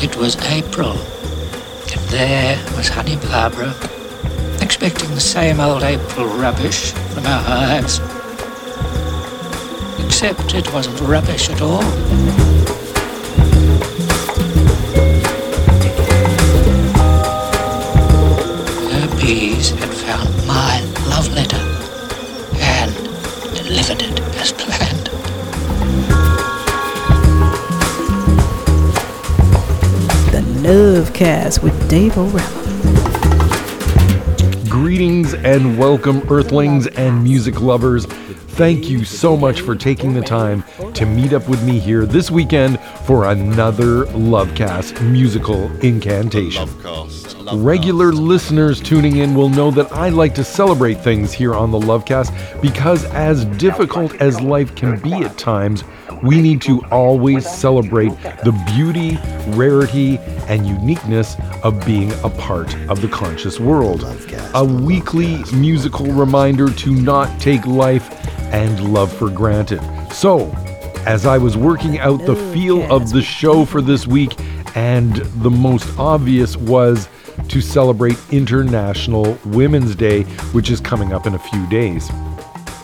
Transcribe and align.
It 0.00 0.16
was 0.16 0.36
April, 0.46 0.92
and 0.92 2.00
there 2.08 2.56
was 2.76 2.88
Honey 2.88 3.16
Barbara, 3.16 3.74
expecting 4.62 5.10
the 5.10 5.20
same 5.20 5.58
old 5.58 5.82
April 5.82 6.26
rubbish 6.26 6.92
from 6.92 7.26
our 7.26 7.42
hives. 7.42 7.98
Except 10.04 10.54
it 10.54 10.72
wasn't 10.72 11.00
rubbish 11.00 11.50
at 11.50 11.60
all. 11.60 11.82
Her 18.92 19.16
bees 19.16 19.70
had 19.70 19.90
found 19.90 20.46
my 20.46 20.80
love 21.08 21.28
letter 21.32 21.77
Lovecast 30.68 31.62
with 31.62 31.88
Dave 31.88 32.18
O'Rama. 32.18 32.40
Greetings 34.68 35.32
and 35.32 35.78
welcome, 35.78 36.20
Earthlings 36.30 36.86
and 36.88 37.24
music 37.24 37.62
lovers. 37.62 38.04
Thank 38.04 38.90
you 38.90 39.02
so 39.06 39.34
much 39.34 39.62
for 39.62 39.74
taking 39.74 40.12
the 40.12 40.20
time 40.20 40.62
to 40.92 41.06
meet 41.06 41.32
up 41.32 41.48
with 41.48 41.64
me 41.64 41.78
here 41.78 42.04
this 42.04 42.30
weekend 42.30 42.78
for 43.06 43.30
another 43.30 44.04
Lovecast 44.08 45.00
musical 45.10 45.74
incantation. 45.80 46.68
Regular 47.54 48.12
listeners 48.12 48.80
tuning 48.80 49.16
in 49.18 49.34
will 49.34 49.48
know 49.48 49.70
that 49.70 49.90
I 49.92 50.08
like 50.08 50.34
to 50.34 50.44
celebrate 50.44 50.94
things 50.94 51.32
here 51.32 51.54
on 51.54 51.70
the 51.70 51.78
Lovecast 51.78 52.60
because, 52.60 53.04
as 53.06 53.44
difficult 53.44 54.14
as 54.16 54.40
life 54.40 54.74
can 54.74 54.98
be 55.00 55.12
at 55.14 55.38
times, 55.38 55.84
we 56.22 56.42
need 56.42 56.60
to 56.62 56.84
always 56.86 57.48
celebrate 57.48 58.10
the 58.44 58.52
beauty, 58.74 59.18
rarity, 59.56 60.18
and 60.48 60.66
uniqueness 60.66 61.36
of 61.62 61.84
being 61.86 62.12
a 62.24 62.30
part 62.30 62.74
of 62.88 63.00
the 63.00 63.08
conscious 63.08 63.60
world. 63.60 64.04
A 64.54 64.64
weekly 64.64 65.42
musical 65.52 66.06
reminder 66.06 66.70
to 66.70 66.90
not 66.90 67.40
take 67.40 67.64
life 67.66 68.10
and 68.52 68.92
love 68.92 69.12
for 69.12 69.30
granted. 69.30 69.80
So, 70.12 70.50
as 71.06 71.24
I 71.24 71.38
was 71.38 71.56
working 71.56 71.98
out 71.98 72.24
the 72.26 72.36
feel 72.52 72.90
of 72.92 73.10
the 73.12 73.22
show 73.22 73.64
for 73.64 73.80
this 73.80 74.06
week, 74.06 74.34
and 74.74 75.16
the 75.16 75.50
most 75.50 75.98
obvious 75.98 76.56
was 76.56 77.08
to 77.48 77.60
celebrate 77.60 78.16
International 78.30 79.38
Women's 79.46 79.94
Day, 79.94 80.24
which 80.52 80.70
is 80.70 80.80
coming 80.80 81.12
up 81.12 81.26
in 81.26 81.34
a 81.34 81.38
few 81.38 81.66
days. 81.68 82.10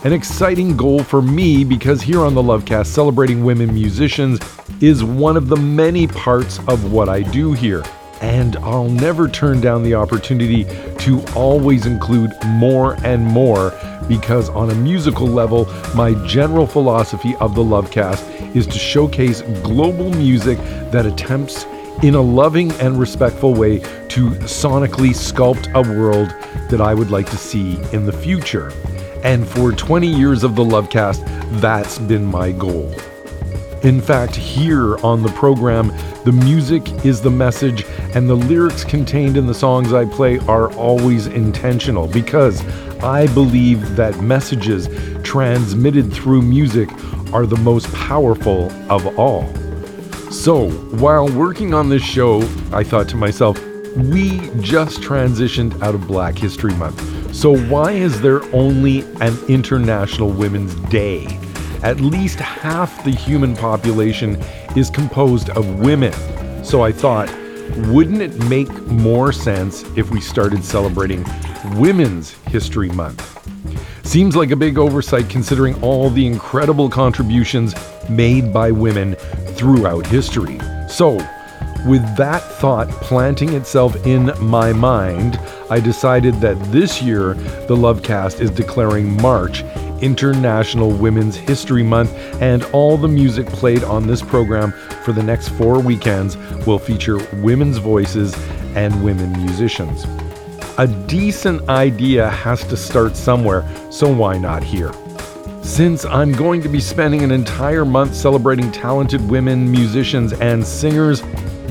An 0.05 0.13
exciting 0.13 0.77
goal 0.77 1.03
for 1.03 1.21
me 1.21 1.63
because 1.63 2.01
here 2.01 2.21
on 2.21 2.35
the 2.35 2.41
Lovecast, 2.41 2.85
celebrating 2.85 3.43
women 3.43 3.73
musicians 3.73 4.39
is 4.79 5.03
one 5.03 5.35
of 5.35 5.47
the 5.47 5.55
many 5.55 6.05
parts 6.05 6.59
of 6.67 6.91
what 6.91 7.09
I 7.09 7.23
do 7.23 7.53
here. 7.53 7.83
And 8.21 8.55
I'll 8.57 8.87
never 8.87 9.27
turn 9.27 9.61
down 9.61 9.83
the 9.83 9.95
opportunity 9.95 10.65
to 10.99 11.23
always 11.35 11.85
include 11.85 12.31
more 12.45 12.95
and 13.03 13.25
more 13.25 13.73
because, 14.07 14.49
on 14.49 14.69
a 14.69 14.75
musical 14.75 15.27
level, 15.27 15.65
my 15.95 16.13
general 16.27 16.67
philosophy 16.67 17.35
of 17.37 17.55
the 17.55 17.63
Lovecast 17.63 18.55
is 18.55 18.67
to 18.67 18.79
showcase 18.79 19.41
global 19.63 20.11
music 20.11 20.57
that 20.91 21.05
attempts 21.05 21.65
in 22.03 22.15
a 22.15 22.21
loving 22.21 22.71
and 22.73 22.99
respectful 22.99 23.53
way 23.53 23.79
to 24.09 24.29
sonically 24.41 25.11
sculpt 25.11 25.71
a 25.73 25.97
world 25.97 26.29
that 26.69 26.81
I 26.81 26.93
would 26.93 27.11
like 27.11 27.29
to 27.29 27.37
see 27.37 27.79
in 27.93 28.05
the 28.05 28.13
future. 28.13 28.71
And 29.23 29.47
for 29.47 29.71
20 29.71 30.07
years 30.07 30.43
of 30.43 30.55
the 30.55 30.63
Lovecast, 30.63 31.25
that's 31.59 31.97
been 31.97 32.25
my 32.25 32.51
goal. 32.51 32.93
In 33.83 34.01
fact, 34.01 34.35
here 34.35 34.97
on 35.05 35.21
the 35.21 35.29
program, 35.29 35.93
the 36.23 36.31
music 36.31 36.89
is 37.05 37.21
the 37.21 37.29
message, 37.29 37.85
and 38.15 38.27
the 38.27 38.35
lyrics 38.35 38.83
contained 38.83 39.37
in 39.37 39.45
the 39.45 39.53
songs 39.53 39.93
I 39.93 40.05
play 40.05 40.39
are 40.47 40.73
always 40.73 41.27
intentional 41.27 42.07
because 42.07 42.65
I 43.03 43.27
believe 43.33 43.95
that 43.95 44.19
messages 44.21 44.89
transmitted 45.23 46.11
through 46.11 46.41
music 46.41 46.89
are 47.31 47.45
the 47.45 47.57
most 47.57 47.91
powerful 47.93 48.71
of 48.89 49.19
all. 49.19 49.47
So, 50.35 50.69
while 50.69 51.27
working 51.29 51.73
on 51.73 51.89
this 51.89 52.03
show, 52.03 52.41
I 52.71 52.83
thought 52.83 53.09
to 53.09 53.15
myself, 53.15 53.57
we 53.95 54.51
just 54.59 55.01
transitioned 55.01 55.81
out 55.81 55.95
of 55.95 56.05
Black 56.07 56.37
History 56.37 56.73
Month. 56.75 57.33
So, 57.33 57.57
why 57.57 57.93
is 57.93 58.21
there 58.21 58.43
only 58.53 59.01
an 59.21 59.35
International 59.47 60.29
Women's 60.29 60.75
Day? 60.91 61.25
At 61.81 61.99
least 61.99 62.37
half 62.37 63.03
the 63.03 63.09
human 63.09 63.55
population 63.55 64.35
is 64.75 64.91
composed 64.91 65.49
of 65.51 65.79
women. 65.79 66.13
So, 66.63 66.83
I 66.83 66.91
thought, 66.91 67.29
wouldn't 67.87 68.21
it 68.21 68.37
make 68.47 68.71
more 68.83 69.31
sense 69.31 69.83
if 69.97 70.11
we 70.11 70.21
started 70.21 70.63
celebrating 70.63 71.25
Women's 71.75 72.33
History 72.49 72.89
Month? 72.89 73.31
Seems 74.05 74.35
like 74.35 74.51
a 74.51 74.55
big 74.55 74.77
oversight 74.77 75.27
considering 75.27 75.81
all 75.81 76.11
the 76.11 76.27
incredible 76.27 76.87
contributions 76.89 77.73
made 78.09 78.53
by 78.53 78.71
women 78.71 79.15
throughout 79.55 80.05
history. 80.07 80.59
So, 80.87 81.15
with 81.85 82.03
that 82.17 82.41
thought 82.59 82.89
planting 82.89 83.53
itself 83.53 83.95
in 84.07 84.31
my 84.39 84.73
mind, 84.73 85.39
I 85.69 85.79
decided 85.79 86.35
that 86.35 86.59
this 86.71 87.01
year 87.01 87.35
the 87.67 87.75
Lovecast 87.75 88.41
is 88.41 88.49
declaring 88.49 89.21
March 89.21 89.63
International 90.01 90.91
Women's 90.91 91.35
History 91.35 91.83
Month, 91.83 92.13
and 92.41 92.63
all 92.73 92.97
the 92.97 93.07
music 93.07 93.47
played 93.47 93.83
on 93.83 94.07
this 94.07 94.21
program 94.21 94.71
for 95.03 95.11
the 95.11 95.23
next 95.23 95.49
four 95.49 95.79
weekends 95.79 96.37
will 96.65 96.79
feature 96.79 97.17
women's 97.35 97.77
voices 97.77 98.35
and 98.75 99.03
women 99.03 99.31
musicians. 99.43 100.05
A 100.77 100.87
decent 101.07 101.69
idea 101.69 102.29
has 102.29 102.63
to 102.65 102.75
start 102.75 103.15
somewhere, 103.15 103.65
so 103.91 104.11
why 104.11 104.37
not 104.37 104.63
here? 104.63 104.91
Since 105.65 106.05
I'm 106.05 106.31
going 106.31 106.61
to 106.61 106.69
be 106.69 106.79
spending 106.79 107.23
an 107.23 107.31
entire 107.31 107.83
month 107.83 108.15
celebrating 108.15 108.71
talented 108.71 109.19
women 109.29 109.69
musicians 109.69 110.31
and 110.31 110.65
singers, 110.65 111.21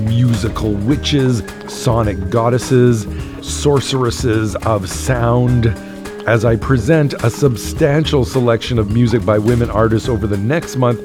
musical 0.01 0.75
witches, 0.75 1.43
sonic 1.69 2.29
goddesses, 2.29 3.07
sorceresses 3.41 4.57
of 4.57 4.91
sound, 4.91 5.67
as 6.27 6.45
I 6.45 6.57
present 6.57 7.15
a 7.25 7.31
substantial 7.31 8.27
selection 8.27 8.79
of 8.79 8.91
music 8.91 9.25
by 9.25 9.39
women 9.39 9.71
artists 9.71 10.09
over 10.09 10.27
the 10.27 10.37
next 10.37 10.77
month, 10.77 11.01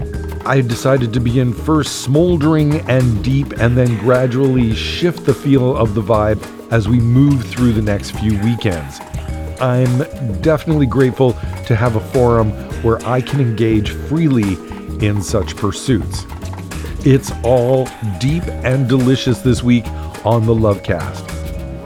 I 0.46 0.60
decided 0.60 1.14
to 1.14 1.22
begin 1.22 1.54
first 1.54 2.02
smoldering 2.02 2.82
and 2.90 3.24
deep 3.24 3.54
and 3.60 3.78
then 3.78 3.98
gradually 4.00 4.74
shift 4.76 5.26
the 5.26 5.34
feel 5.34 5.78
of 5.78 5.94
the 5.94 6.02
vibe 6.02 6.44
as 6.72 6.90
we 6.90 7.00
move 7.00 7.46
through 7.46 7.74
the 7.74 7.84
next 7.84 8.12
few 8.12 8.38
weekends. 8.40 9.00
I'm 9.62 10.42
definitely 10.42 10.88
grateful 10.88 11.34
to 11.68 11.76
have 11.76 11.96
a 11.96 12.02
forum 12.12 12.69
where 12.84 13.06
I 13.06 13.22
can 13.22 13.40
engage 13.40 13.92
freely 13.92 14.54
in 15.06 15.22
such 15.22 15.56
pursuits. 15.56 16.26
It's 17.06 17.32
all 17.44 17.88
deep 18.20 18.44
and 18.48 18.88
delicious 18.90 19.40
this 19.40 19.64
week 19.64 19.86
on 20.26 20.46
the 20.46 20.54
Lovecast. 20.54 21.26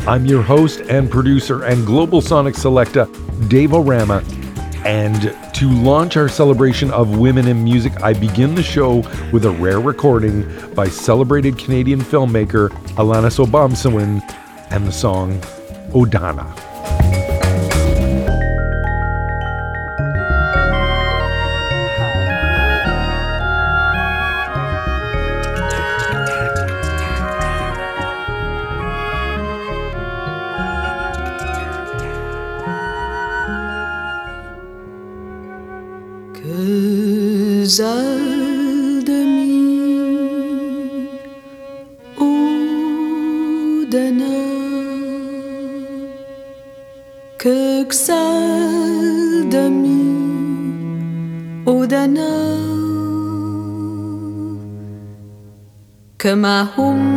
I'm 0.08 0.26
your 0.26 0.42
host 0.42 0.82
and 0.82 1.10
producer 1.10 1.64
and 1.64 1.86
global 1.86 2.20
sonic 2.20 2.56
Selecta, 2.56 3.08
Dave 3.48 3.74
O'Rama, 3.74 4.24
and 4.86 5.34
to 5.54 5.70
launch 5.70 6.18
our 6.18 6.28
celebration 6.28 6.92
of 6.92 7.18
women 7.18 7.48
in 7.48 7.64
music, 7.64 8.02
I 8.02 8.14
begin 8.14 8.54
the 8.54 8.64
show 8.64 8.98
with 9.32 9.46
a 9.46 9.52
rare 9.52 9.80
recording 9.80 10.46
by 10.74 10.90
celebrated 10.90 11.58
Canadian 11.58 12.02
filmmaker 12.02 12.70
Alanis 12.96 13.44
Obomsawin 13.44 14.22
and 14.72 14.86
the 14.86 14.92
song 14.92 15.40
Odana. 15.92 16.73
Kemahum 56.44 57.13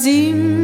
Madim 0.00 0.59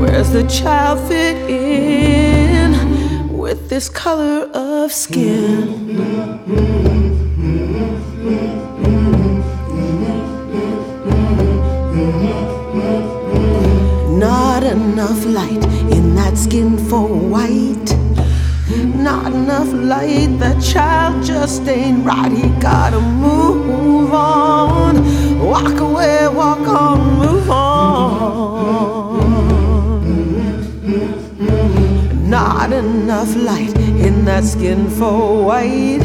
Where's 0.00 0.30
the 0.30 0.44
child 0.48 1.00
fit 1.08 1.36
in 1.50 3.36
with 3.36 3.68
this 3.68 3.88
color 3.88 4.48
of 4.54 4.92
skin? 4.92 5.90
Enough 19.34 19.72
light, 19.72 20.38
that 20.38 20.62
child 20.62 21.24
just 21.24 21.66
ain't 21.68 22.04
right. 22.04 22.30
He 22.32 22.48
gotta 22.60 23.00
move 23.00 24.12
on. 24.12 24.92
Walk 25.38 25.78
away, 25.80 26.28
walk 26.28 26.66
on, 26.68 27.18
move 27.18 27.50
on. 27.50 29.20
Not 32.28 32.72
enough 32.72 33.34
light 33.36 33.76
in 34.06 34.24
that 34.24 34.44
skin 34.44 34.88
for 34.88 35.44
white. 35.44 36.04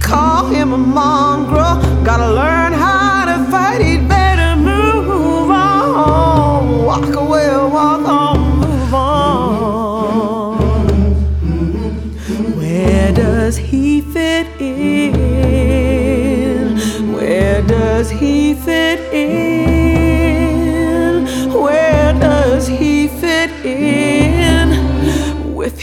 Call 0.00 0.46
him 0.46 0.72
a 0.72 0.78
mongrel, 0.78 1.76
gotta 2.04 2.32
learn 2.32 2.72
how 2.72 2.97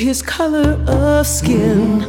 his 0.06 0.22
color 0.22 0.80
of 0.88 1.26
skin. 1.26 2.04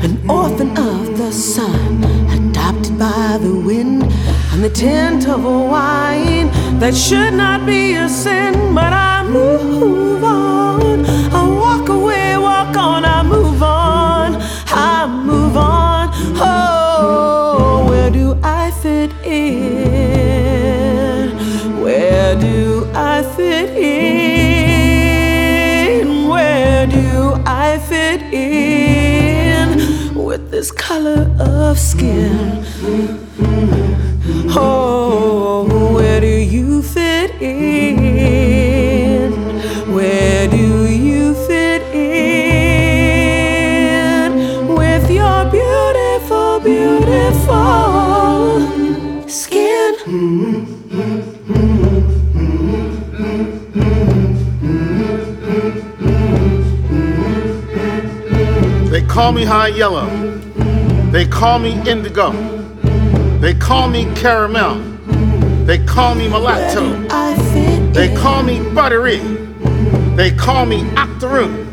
An 0.00 0.30
orphan 0.30 0.78
of 0.78 1.18
the 1.18 1.32
sun, 1.32 2.04
adopted 2.30 2.96
by 2.96 3.36
the 3.40 3.52
wind, 3.66 4.04
and 4.52 4.62
the 4.62 4.70
tint 4.70 5.26
of 5.26 5.44
a 5.44 5.58
wine 5.58 6.46
that 6.78 6.94
should 6.94 7.34
not 7.34 7.66
be 7.66 7.94
a 7.94 8.08
sin, 8.08 8.54
but 8.76 8.92
I 8.92 9.07
move 9.28 10.24
on. 10.24 11.04
I 11.06 11.44
walk 11.48 11.88
away, 11.88 12.36
walk 12.38 12.76
on, 12.76 13.04
I 13.04 13.22
move 13.22 13.62
on. 13.62 14.36
I 14.68 15.06
move 15.06 15.56
on. 15.56 16.08
Oh, 16.40 17.86
where 17.88 18.10
do 18.10 18.38
I 18.42 18.70
fit 18.70 19.10
in? 19.26 21.36
Where 21.82 22.34
do 22.40 22.90
I 22.94 23.22
fit 23.36 23.70
in? 23.76 23.98
Where 26.28 26.86
do 26.86 27.34
I 27.46 27.78
fit 27.78 28.22
in 28.32 30.14
with 30.14 30.50
this 30.50 30.70
color 30.70 31.30
of 31.38 31.78
skin? 31.78 32.64
Call 59.18 59.32
me 59.32 59.44
high 59.44 59.66
yellow. 59.66 60.08
They 61.10 61.26
call 61.26 61.58
me 61.58 61.72
indigo. 61.90 62.30
They 63.40 63.52
call 63.52 63.88
me 63.88 64.04
caramel. 64.14 64.78
They 65.64 65.84
call 65.84 66.14
me 66.14 66.28
mulatto. 66.28 66.84
They 67.92 68.14
call 68.14 68.44
me 68.44 68.60
buttery. 68.72 69.18
They 70.14 70.30
call 70.30 70.66
me 70.66 70.88
octoroon. 70.94 71.66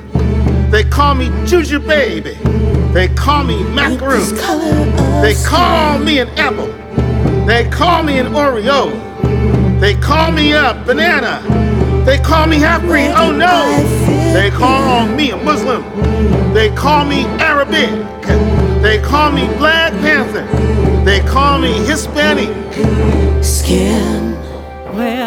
They 0.71 0.85
call 0.85 1.13
me 1.13 1.27
juju 1.45 1.77
baby. 1.81 2.33
They 2.93 3.09
call 3.09 3.43
me 3.43 3.63
macaroon. 3.65 4.21
this 4.21 4.41
color 4.43 4.81
of 4.81 5.21
They 5.21 5.35
call 5.45 5.99
me 5.99 6.17
an 6.17 6.29
apple. 6.29 6.73
They 7.45 7.69
call 7.69 8.01
me 8.01 8.17
an 8.17 8.33
Oreo. 8.33 8.89
They 9.79 9.93
call 9.93 10.31
me 10.31 10.53
a 10.53 10.73
banana. 10.83 11.64
They 12.05 12.19
call 12.19 12.45
me 12.45 12.57
half 12.59 12.81
breed. 12.83 13.11
Oh 13.15 13.31
no. 13.31 14.33
They 14.33 14.51
call 14.51 14.83
on 14.83 15.15
me 15.15 15.31
a 15.31 15.37
Muslim. 15.37 15.81
They 16.53 16.69
call 16.69 17.03
me 17.03 17.25
Arabic. 17.41 17.89
They 18.83 18.99
call 19.01 19.31
me 19.31 19.47
Black 19.57 19.91
Panther. 19.93 20.45
They 21.03 21.21
call 21.21 21.57
me 21.57 21.73
Hispanic. 21.85 22.49
skin. 23.43 24.35
We 24.95 25.17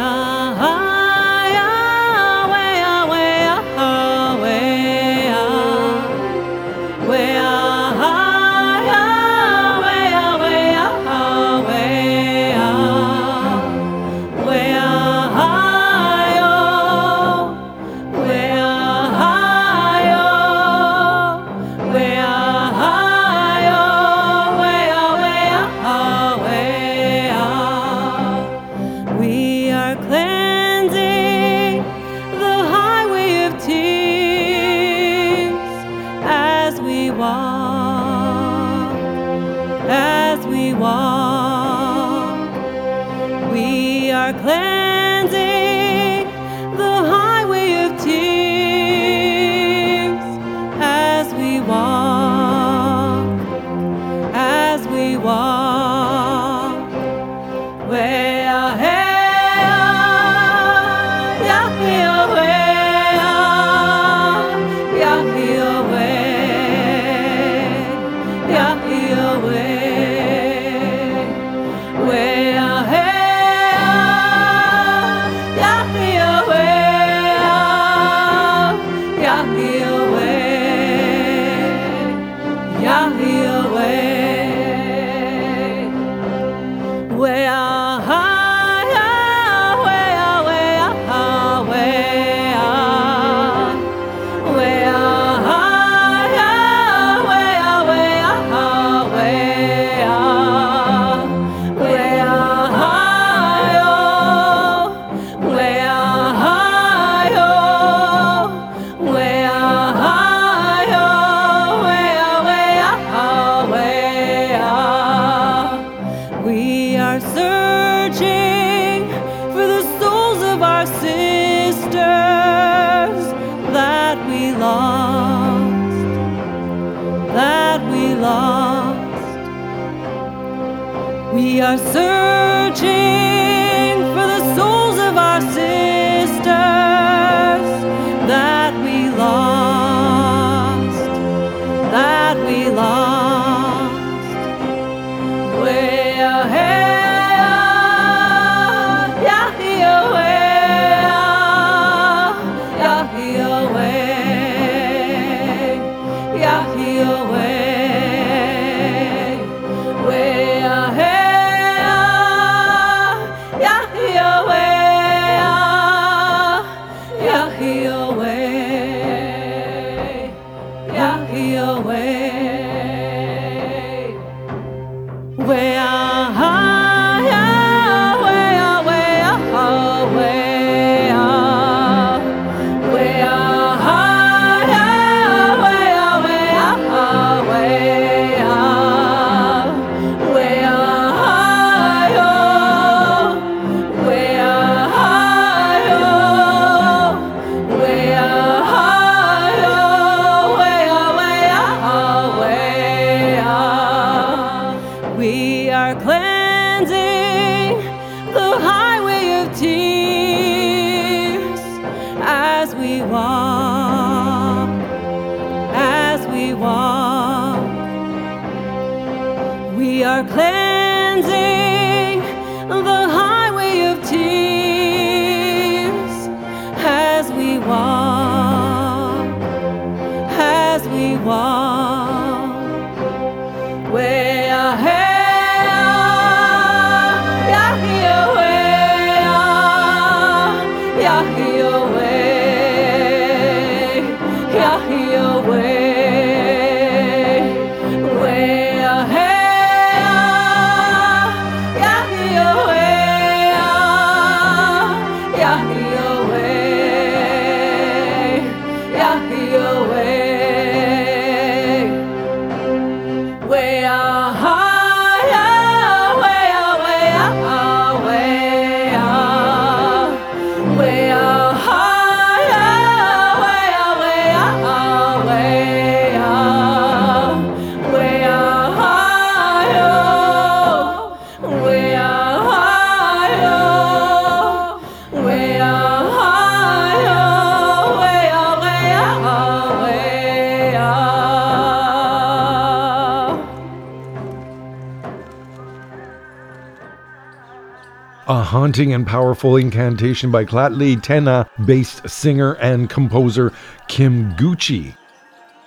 haunting 298.69 298.93
and 298.93 299.07
powerful 299.07 299.57
incantation 299.57 300.31
by 300.31 300.45
Lheidli 300.45 301.01
T'enneh 301.01 301.49
based 301.65 302.07
singer 302.07 302.53
and 302.57 302.91
composer 302.91 303.51
Kym 303.89 304.37
Gouchie. 304.37 304.95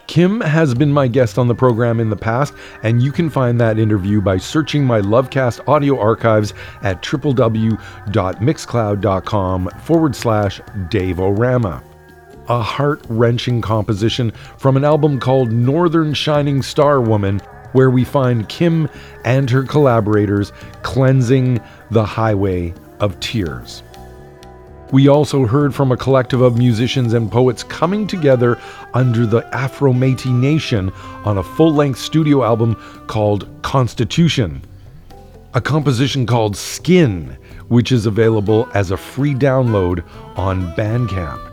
Kym 0.06 0.46
has 0.46 0.76
been 0.76 0.94
my 0.94 1.08
guest 1.08 1.40
on 1.40 1.48
the 1.48 1.56
program 1.56 2.00
in 2.00 2.12
the 2.12 2.16
past, 2.16 2.54
and 2.84 3.02
you 3.02 3.12
can 3.12 3.28
find 3.28 3.60
that 3.60 3.80
interview 3.80 4.22
by 4.22 4.38
searching 4.38 4.86
my 4.86 5.02
Lovecast 5.02 5.68
audio 5.68 6.00
archives 6.00 6.54
at 6.84 7.02
www.mixcloud.com 7.02 9.70
forward 9.84 10.16
slash 10.16 10.62
Dave 10.92 11.16
Orama. 11.16 11.84
A 12.50 12.62
heart 12.62 13.04
wrenching 13.10 13.62
composition 13.62 14.30
from 14.60 14.78
an 14.78 14.86
album 14.86 15.20
called 15.20 15.52
Northern 15.52 16.14
Shining 16.14 16.62
Star 16.62 17.02
Woman, 17.02 17.40
where 17.72 17.90
we 17.90 18.04
find 18.04 18.48
Kym 18.48 18.88
and 19.26 19.50
her 19.50 19.64
collaborators 19.64 20.54
cleansing 20.84 21.60
the 21.90 22.06
highway 22.06 22.76
of 23.02 23.20
tears. 23.20 23.84
We 24.92 25.08
also 25.08 25.46
heard 25.46 25.74
from 25.74 25.92
a 25.92 25.98
collective 25.98 26.42
of 26.42 26.58
musicians 26.58 27.14
and 27.14 27.32
poets 27.32 27.64
coming 27.64 28.08
together 28.08 28.60
under 28.94 29.26
the 29.26 29.48
Afro 29.56 29.94
Métis 29.94 30.34
Nation 30.34 30.92
on 31.24 31.38
a 31.38 31.44
full 31.44 31.74
length 31.74 32.00
studio 32.00 32.44
album 32.44 32.76
called 33.08 33.48
Constitution. 33.62 34.62
A 35.54 35.62
composition 35.62 36.26
called 36.26 36.58
Skin, 36.58 37.38
which 37.70 37.92
is 37.92 38.06
available 38.06 38.70
as 38.74 38.92
a 38.92 38.98
free 38.98 39.34
download 39.34 40.04
on 40.38 40.74
Bandcamp. 40.76 41.48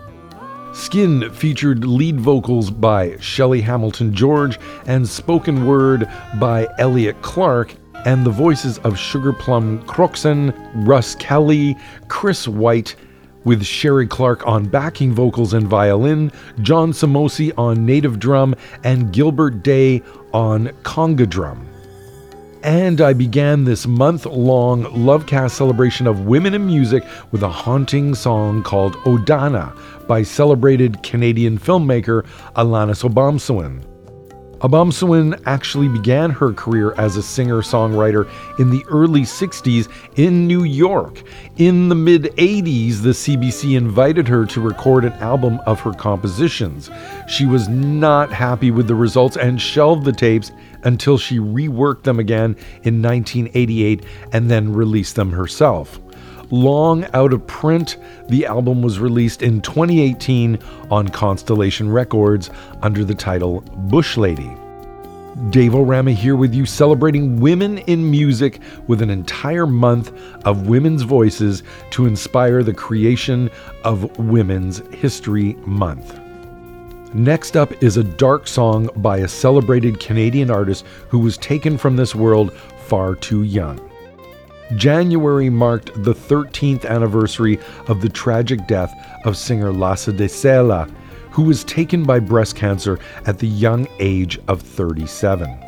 Skin 0.74 1.30
featured 1.32 1.84
lead 1.84 2.20
vocals 2.20 2.70
by 2.70 3.16
Shelley 3.18 3.60
Hamilton 3.60 4.14
George 4.14 4.58
and 4.86 5.08
spoken 5.08 5.66
word 5.66 6.08
by 6.38 6.68
Elliot 6.78 7.20
Clark, 7.22 7.74
and 8.04 8.24
the 8.24 8.30
voices 8.30 8.78
of 8.78 8.98
Sugar 8.98 9.32
Plum 9.32 9.82
Croxon, 9.84 10.54
Russ 10.86 11.14
Kelly, 11.16 11.76
Chris 12.08 12.46
White, 12.46 12.94
with 13.44 13.64
Sherry 13.64 14.06
Clark 14.06 14.46
on 14.46 14.68
backing 14.68 15.12
vocals 15.12 15.54
and 15.54 15.66
violin, 15.66 16.30
John 16.60 16.92
Samosi 16.92 17.52
on 17.56 17.86
native 17.86 18.18
drum, 18.18 18.54
and 18.84 19.12
Gilbert 19.12 19.62
Day 19.62 20.02
on 20.32 20.68
conga 20.82 21.28
drum. 21.28 21.66
And 22.62 23.00
I 23.00 23.12
began 23.12 23.64
this 23.64 23.86
month 23.86 24.26
long 24.26 24.84
Lovecast 24.84 25.52
celebration 25.52 26.06
of 26.06 26.26
women 26.26 26.54
in 26.54 26.66
music 26.66 27.04
with 27.30 27.42
a 27.42 27.48
haunting 27.48 28.14
song 28.14 28.64
called 28.64 28.94
Odana 29.04 29.76
by 30.08 30.22
celebrated 30.22 31.02
Canadian 31.02 31.58
filmmaker 31.58 32.26
Alanis 32.56 33.08
Obomsawin. 33.08 33.84
Obomsawin 34.60 35.40
actually 35.46 35.88
began 35.88 36.30
her 36.30 36.52
career 36.52 36.92
as 36.98 37.16
a 37.16 37.22
singer 37.22 37.62
songwriter 37.62 38.28
in 38.58 38.70
the 38.70 38.84
early 38.88 39.20
60s 39.20 39.88
in 40.16 40.48
New 40.48 40.64
York. 40.64 41.22
In 41.58 41.88
the 41.88 41.94
mid 41.94 42.24
80s, 42.36 43.02
the 43.02 43.10
CBC 43.10 43.76
invited 43.76 44.26
her 44.26 44.44
to 44.46 44.60
record 44.60 45.04
an 45.04 45.12
album 45.14 45.60
of 45.66 45.78
her 45.80 45.92
compositions. 45.92 46.90
She 47.28 47.46
was 47.46 47.68
not 47.68 48.32
happy 48.32 48.72
with 48.72 48.88
the 48.88 48.96
results 48.96 49.36
and 49.36 49.62
shelved 49.62 50.04
the 50.04 50.12
tapes 50.12 50.50
until 50.82 51.18
she 51.18 51.38
reworked 51.38 52.02
them 52.02 52.18
again 52.18 52.56
in 52.82 53.00
1988 53.00 54.04
and 54.32 54.50
then 54.50 54.72
released 54.72 55.14
them 55.14 55.30
herself. 55.30 56.00
Long 56.50 57.04
out 57.12 57.34
of 57.34 57.46
print, 57.46 57.98
the 58.28 58.46
album 58.46 58.80
was 58.80 58.98
released 58.98 59.42
in 59.42 59.60
2018 59.60 60.58
on 60.90 61.08
Constellation 61.08 61.90
Records 61.90 62.50
under 62.80 63.04
the 63.04 63.14
title 63.14 63.60
Bush 63.60 64.16
Lady. 64.16 64.56
Dave 65.50 65.72
Orama 65.72 66.12
here 66.12 66.36
with 66.36 66.54
you 66.54 66.64
celebrating 66.66 67.38
women 67.38 67.78
in 67.78 68.10
music 68.10 68.60
with 68.86 69.02
an 69.02 69.10
entire 69.10 69.66
month 69.66 70.10
of 70.46 70.68
women's 70.68 71.02
voices 71.02 71.62
to 71.90 72.06
inspire 72.06 72.62
the 72.62 72.74
creation 72.74 73.50
of 73.84 74.18
Women's 74.18 74.78
History 74.94 75.52
Month. 75.66 76.18
Next 77.14 77.56
up 77.56 77.82
is 77.82 77.96
a 77.96 78.04
dark 78.04 78.48
song 78.48 78.88
by 78.96 79.18
a 79.18 79.28
celebrated 79.28 80.00
Canadian 80.00 80.50
artist 80.50 80.84
who 81.08 81.18
was 81.18 81.36
taken 81.38 81.78
from 81.78 81.96
this 81.96 82.14
world 82.14 82.52
far 82.86 83.14
too 83.14 83.44
young. 83.44 83.87
January 84.76 85.48
marked 85.48 85.90
the 86.02 86.14
13th 86.14 86.84
anniversary 86.84 87.58
of 87.86 88.00
the 88.00 88.08
tragic 88.08 88.66
death 88.66 88.92
of 89.24 89.36
singer 89.36 89.72
Lhasa 89.72 90.12
de 90.12 90.26
Sela, 90.26 90.90
who 91.30 91.42
was 91.42 91.64
taken 91.64 92.04
by 92.04 92.18
breast 92.18 92.56
cancer 92.56 92.98
at 93.26 93.38
the 93.38 93.46
young 93.46 93.88
age 93.98 94.38
of 94.48 94.60
37. 94.60 95.58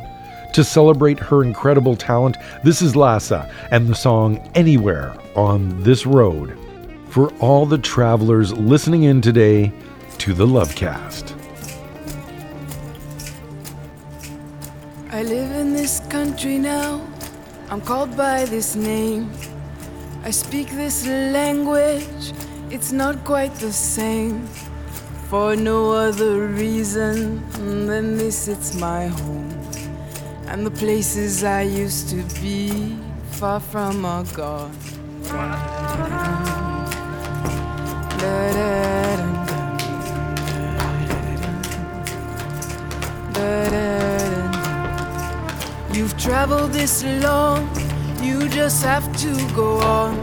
To 0.53 0.63
celebrate 0.63 1.17
her 1.17 1.43
incredible 1.43 1.95
talent, 1.95 2.37
this 2.63 2.81
is 2.81 2.95
Lhasa 2.95 3.51
and 3.71 3.87
the 3.87 3.95
song 3.95 4.37
Anywhere 4.53 5.15
on 5.35 5.81
This 5.81 6.05
Road. 6.05 6.57
For 7.09 7.33
all 7.35 7.65
the 7.65 7.77
travelers 7.77 8.53
listening 8.53 9.03
in 9.03 9.21
today 9.21 9.71
to 10.19 10.33
the 10.33 10.45
Lovecast. 10.45 11.37
I 15.09 15.23
live 15.23 15.51
in 15.51 15.73
this 15.73 15.99
country 16.09 16.57
now. 16.57 17.10
I'm 17.71 17.79
called 17.79 18.17
by 18.17 18.43
this 18.43 18.75
name. 18.75 19.31
I 20.25 20.31
speak 20.31 20.67
this 20.71 21.07
language. 21.07 22.33
It's 22.69 22.91
not 22.91 23.23
quite 23.23 23.55
the 23.55 23.71
same. 23.71 24.45
For 25.29 25.55
no 25.55 25.93
other 25.93 26.47
reason 26.47 27.39
than 27.87 28.17
this, 28.17 28.49
it's 28.49 28.75
my 28.75 29.07
home. 29.07 29.49
And 30.47 30.65
the 30.65 30.71
places 30.71 31.45
I 31.45 31.61
used 31.61 32.09
to 32.09 32.23
be 32.41 32.97
far 33.39 33.61
from 33.61 34.03
are 34.03 34.25
gone. 34.35 34.75
You've 46.01 46.17
traveled 46.17 46.71
this 46.71 47.03
long, 47.03 47.69
you 48.23 48.49
just 48.49 48.83
have 48.83 49.05
to 49.17 49.35
go 49.53 49.77
on. 49.81 50.15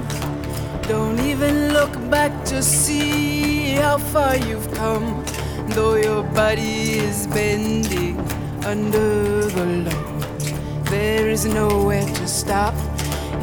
Don't 0.89 1.21
even 1.21 1.73
look 1.73 1.93
back 2.11 2.33
to 2.47 2.65
see 2.65 3.77
how 3.77 3.99
far 3.99 4.37
you've 4.37 4.69
come. 4.75 5.25
Though 5.69 5.95
your 5.95 6.25
body 6.25 6.99
is 6.99 7.29
bending 7.29 8.19
under 8.65 9.45
the 9.45 9.67
load, 9.87 10.85
there 10.87 11.29
is 11.29 11.45
nowhere 11.45 12.03
to 12.03 12.27
stop 12.27 12.75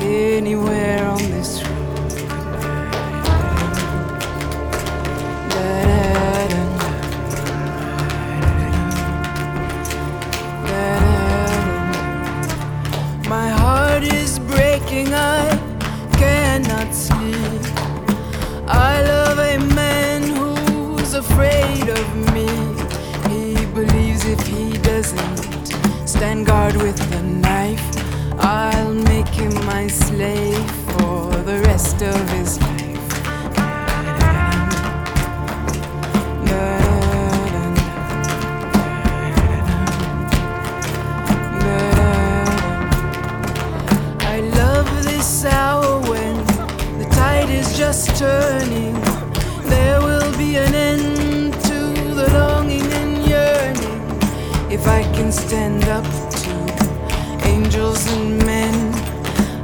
anywhere 0.01 1.05
on 1.05 1.19
this 1.31 1.64
stand 26.25 26.45
guard 26.47 26.75
with 26.77 26.99
a 27.19 27.21
knife. 27.21 27.87
I'll 28.39 28.95
make 29.13 29.27
him 29.27 29.53
my 29.65 29.85
slave 29.87 30.71
for 30.93 31.29
the 31.49 31.57
rest 31.69 32.01
of 32.01 32.19
his 32.31 32.59
life. 32.61 33.09
I 44.33 44.37
love 44.61 44.89
this 45.03 45.45
hour 45.45 45.99
when 46.09 46.35
the 46.99 47.07
tide 47.11 47.51
is 47.51 47.77
just 47.77 48.15
turning. 48.17 48.95
There 49.73 49.99
will 50.01 50.31
be 50.37 50.55
an 50.55 50.73
end. 50.73 51.14
if 54.85 54.91
I 54.91 55.01
can 55.15 55.31
stand 55.31 55.83
up 55.85 56.03
to 56.03 57.47
angels 57.47 58.05
and 58.11 58.37
men, 58.45 58.93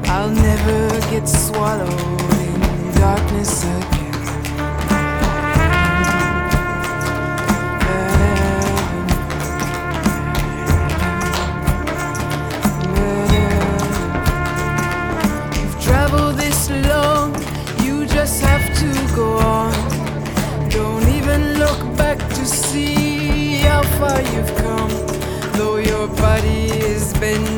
I'll 0.05 0.31
never 0.31 0.99
get 1.11 1.27
swallowed 1.27 1.89
in 2.39 2.95
darkness 2.95 3.63
again. 3.63 3.90
been 27.21 27.50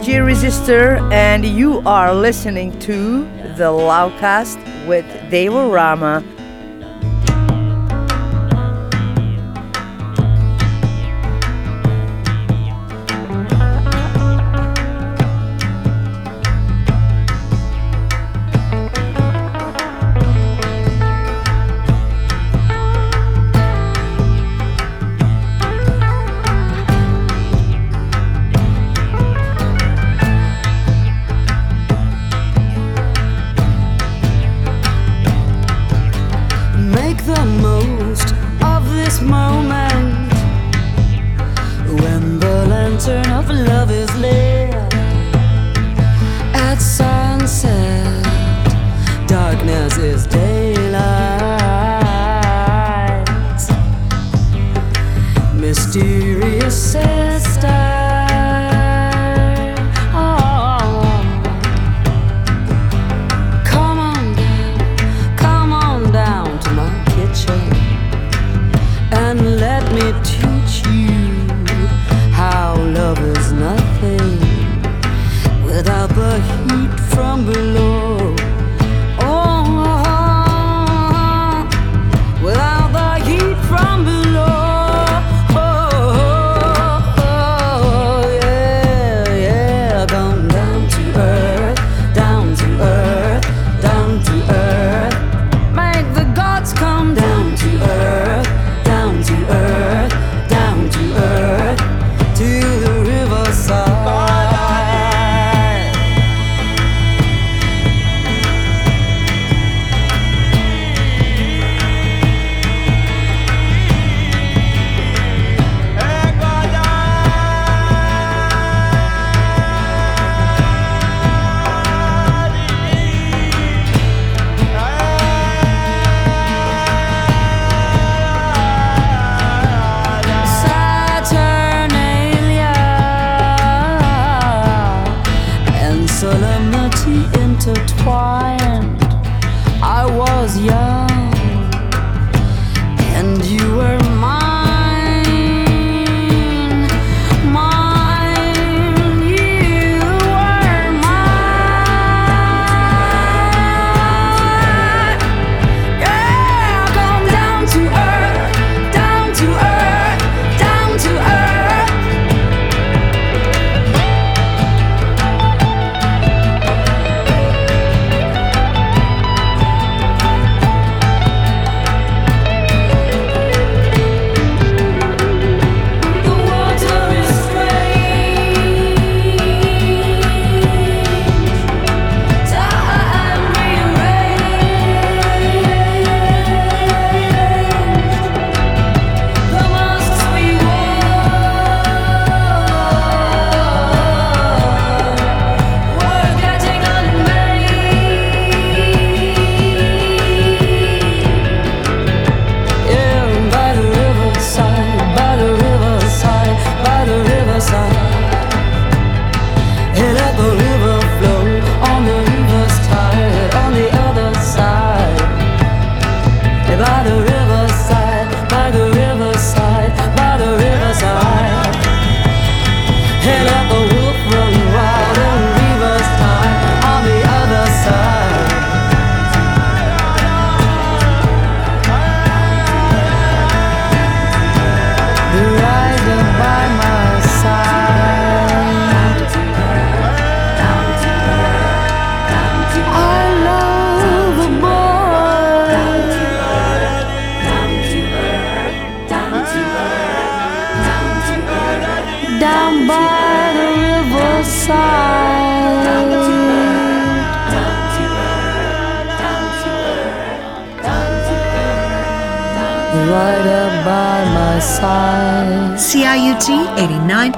DJ 0.00 0.24
Resistor, 0.24 0.98
and 1.12 1.44
you 1.44 1.80
are 1.80 2.14
listening 2.14 2.76
to 2.78 3.24
the 3.58 3.64
Lovecast 3.64 4.56
with 4.88 5.04
Dave 5.30 5.52
O'Rama 5.52 6.24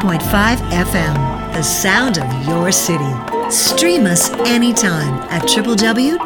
100.5 0.02 0.56
FM, 0.72 1.14
the 1.54 1.62
sound 1.62 2.18
of 2.18 2.48
your 2.48 2.72
city. 2.72 3.12
Stream 3.52 4.04
us 4.06 4.32
anytime 4.48 5.14
at 5.30 5.42
www.ciut.fm. 5.42 6.18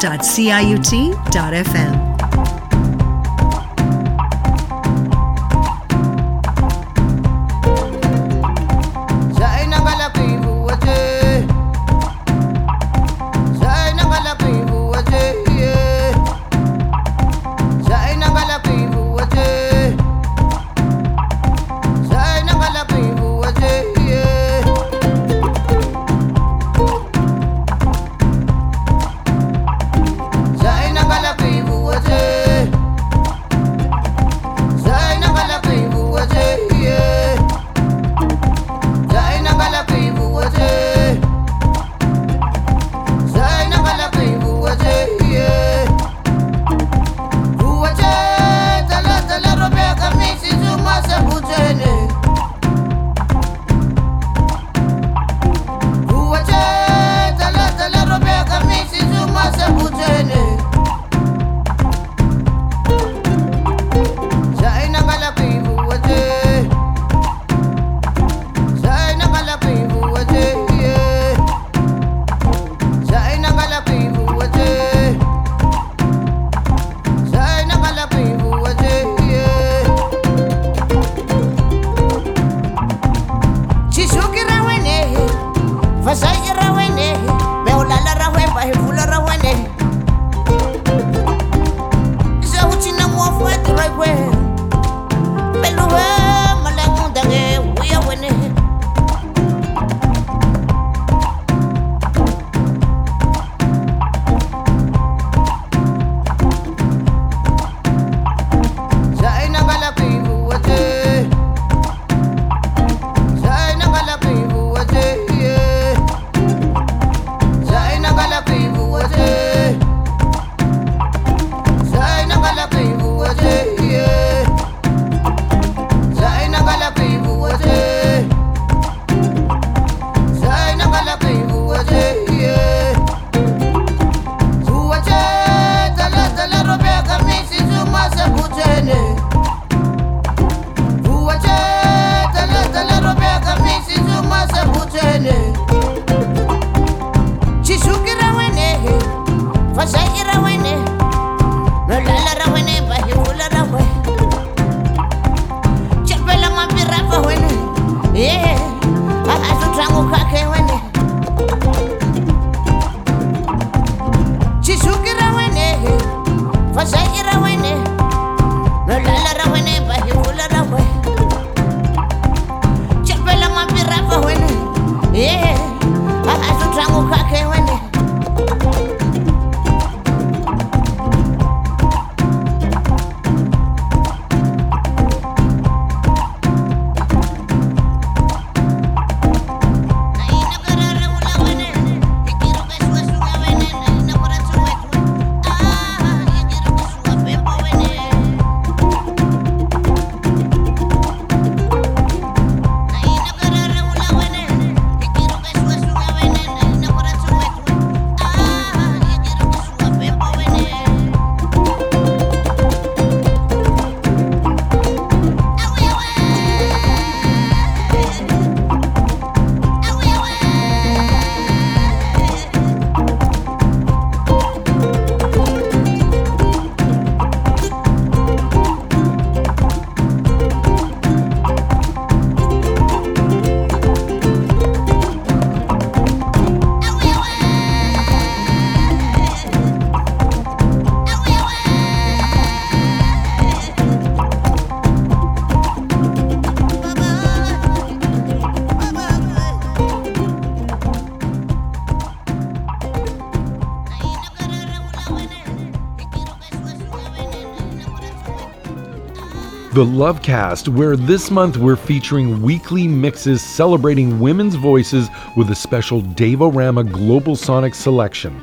The 259.77 259.85
Lovecast, 259.85 260.69
where 260.69 260.97
this 260.97 261.31
month 261.31 261.59
we're 261.59 261.77
featuring 261.77 262.41
weekly 262.41 262.89
mixes 262.89 263.43
celebrating 263.43 264.19
women's 264.19 264.55
voices 264.55 265.11
with 265.37 265.51
a 265.51 265.55
special 265.55 266.01
Dave-O-Rama 266.01 266.85
Global 266.85 267.37
Sonic 267.37 267.75
selection. 267.75 268.41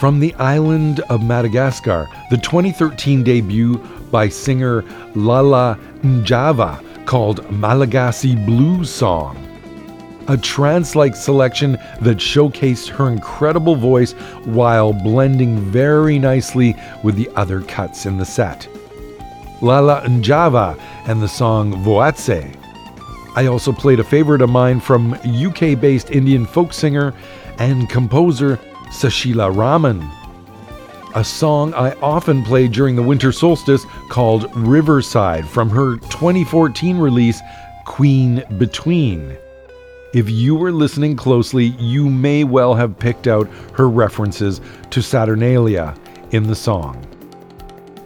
From 0.00 0.18
the 0.18 0.34
island 0.34 0.98
of 1.10 1.22
Madagascar, 1.22 2.08
the 2.28 2.38
2013 2.38 3.22
debut 3.22 3.78
by 4.10 4.28
singer 4.28 4.84
Lala 5.14 5.78
Njava 6.02 7.06
called 7.06 7.48
Malagasy 7.52 8.34
Blues 8.34 8.90
Song. 8.90 9.36
A 10.26 10.36
trance 10.36 10.96
like 10.96 11.14
selection 11.14 11.74
that 12.00 12.16
showcased 12.16 12.88
her 12.88 13.08
incredible 13.08 13.76
voice 13.76 14.10
while 14.44 14.92
blending 14.92 15.60
very 15.60 16.18
nicely 16.18 16.74
with 17.04 17.14
the 17.14 17.30
other 17.36 17.60
cuts 17.60 18.06
in 18.06 18.18
the 18.18 18.26
set. 18.26 18.66
Lala 19.62 20.02
Njava 20.02 20.76
and 21.06 21.22
the 21.22 21.28
song 21.28 21.72
Voatse. 21.84 22.58
I 23.36 23.46
also 23.46 23.72
played 23.72 24.00
a 24.00 24.04
favorite 24.04 24.42
of 24.42 24.50
mine 24.50 24.80
from 24.80 25.14
UK 25.24 25.80
based 25.80 26.10
Indian 26.10 26.44
folk 26.44 26.72
singer 26.72 27.14
and 27.58 27.88
composer 27.88 28.58
Susheela 28.90 29.56
Raman. 29.56 30.02
A 31.14 31.24
song 31.24 31.72
I 31.74 31.92
often 32.00 32.42
play 32.42 32.66
during 32.66 32.96
the 32.96 33.02
winter 33.02 33.30
solstice 33.30 33.84
called 34.08 34.54
Riverside 34.56 35.46
from 35.46 35.70
her 35.70 35.96
2014 35.96 36.98
release 36.98 37.40
Queen 37.86 38.42
Between. 38.58 39.36
If 40.12 40.28
you 40.28 40.56
were 40.56 40.72
listening 40.72 41.16
closely, 41.16 41.66
you 41.78 42.10
may 42.10 42.44
well 42.44 42.74
have 42.74 42.98
picked 42.98 43.28
out 43.28 43.48
her 43.74 43.88
references 43.88 44.60
to 44.90 45.02
Saturnalia 45.02 45.94
in 46.32 46.48
the 46.48 46.56
song. 46.56 47.06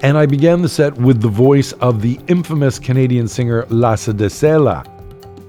And 0.03 0.19
I 0.19 0.27
began 0.27 0.61
the 0.61 0.69
set 0.69 0.95
with 0.99 1.23
the 1.23 1.29
voice 1.29 1.73
of 1.73 2.03
the 2.03 2.21
infamous 2.29 2.79
Canadian 2.79 3.27
singer 3.27 3.67
Lhasa 3.71 4.13
de 4.13 4.27
Sela. 4.27 4.87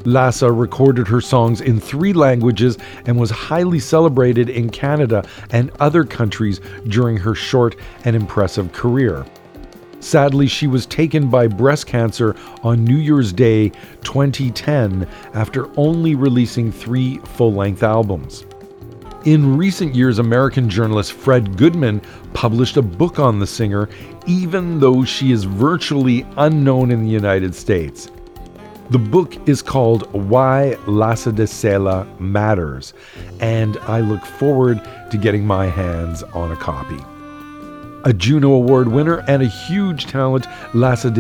Lhasa 0.05 0.49
recorded 0.49 1.05
her 1.07 1.19
songs 1.19 1.59
in 1.59 1.81
three 1.81 2.13
languages 2.13 2.77
and 3.05 3.19
was 3.19 3.29
highly 3.29 3.77
celebrated 3.77 4.49
in 4.49 4.69
Canada 4.69 5.27
and 5.49 5.69
other 5.81 6.05
countries 6.05 6.61
during 6.87 7.17
her 7.17 7.35
short 7.35 7.75
and 8.05 8.15
impressive 8.15 8.71
career. 8.71 9.25
Sadly, 9.99 10.47
she 10.47 10.67
was 10.67 10.85
taken 10.85 11.29
by 11.29 11.47
breast 11.47 11.85
cancer 11.85 12.33
on 12.63 12.85
New 12.85 12.97
Year's 12.97 13.33
Day 13.33 13.69
2010 14.03 15.05
after 15.33 15.69
only 15.77 16.15
releasing 16.15 16.71
three 16.71 17.17
full 17.35 17.53
length 17.53 17.83
albums. 17.83 18.45
In 19.25 19.57
recent 19.57 19.95
years, 19.95 20.19
American 20.19 20.69
journalist 20.69 21.11
Fred 21.11 21.57
Goodman 21.57 22.01
published 22.33 22.77
a 22.77 22.81
book 22.81 23.19
on 23.19 23.39
the 23.39 23.47
singer, 23.47 23.89
even 24.25 24.79
though 24.79 25.03
she 25.03 25.31
is 25.31 25.43
virtually 25.43 26.25
unknown 26.37 26.91
in 26.91 27.03
the 27.03 27.09
United 27.09 27.53
States. 27.55 28.09
The 28.89 28.99
book 28.99 29.35
is 29.49 29.61
called 29.61 30.09
Why 30.13 30.77
Sela 31.43 32.07
Matters, 32.21 32.93
and 33.41 33.77
I 33.79 33.99
look 33.99 34.23
forward 34.23 34.81
to 35.11 35.17
getting 35.17 35.45
my 35.45 35.65
hands 35.65 36.23
on 36.23 36.51
a 36.51 36.55
copy. 36.55 36.99
A 38.05 38.13
Juno 38.13 38.53
Award 38.53 38.87
winner 38.87 39.25
and 39.27 39.41
a 39.41 39.47
huge 39.47 40.05
talent, 40.05 40.45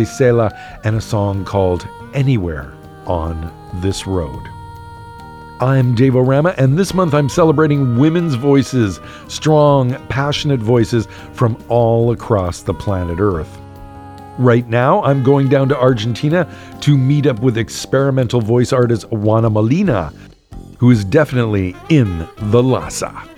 Sela, 0.05 0.57
and 0.85 0.95
a 0.95 1.01
song 1.01 1.43
called 1.43 1.85
Anywhere 2.13 2.73
on 3.05 3.51
This 3.81 4.07
Road. 4.07 4.47
I'm 5.59 5.95
Dave-O-Rama, 5.95 6.53
and 6.59 6.77
this 6.77 6.93
month 6.93 7.15
I'm 7.15 7.29
celebrating 7.29 7.97
women's 7.97 8.35
voices, 8.35 8.99
strong, 9.27 9.95
passionate 10.07 10.59
voices 10.59 11.07
from 11.33 11.57
all 11.67 12.11
across 12.11 12.61
the 12.61 12.75
planet 12.75 13.19
Earth. 13.19 13.59
Right 14.37 14.67
now, 14.67 15.01
I'm 15.01 15.23
going 15.23 15.49
down 15.49 15.67
to 15.69 15.77
Argentina 15.79 16.47
to 16.81 16.95
meet 16.95 17.25
up 17.25 17.39
with 17.39 17.57
experimental 17.57 18.39
voice 18.39 18.71
artist 18.71 19.11
Juana 19.11 19.49
Molina, 19.49 20.13
who 20.77 20.91
is 20.91 21.03
definitely 21.03 21.75
in 21.89 22.27
the 22.37 22.61
Lassa. 22.61 23.36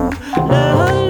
Love, 0.00 1.09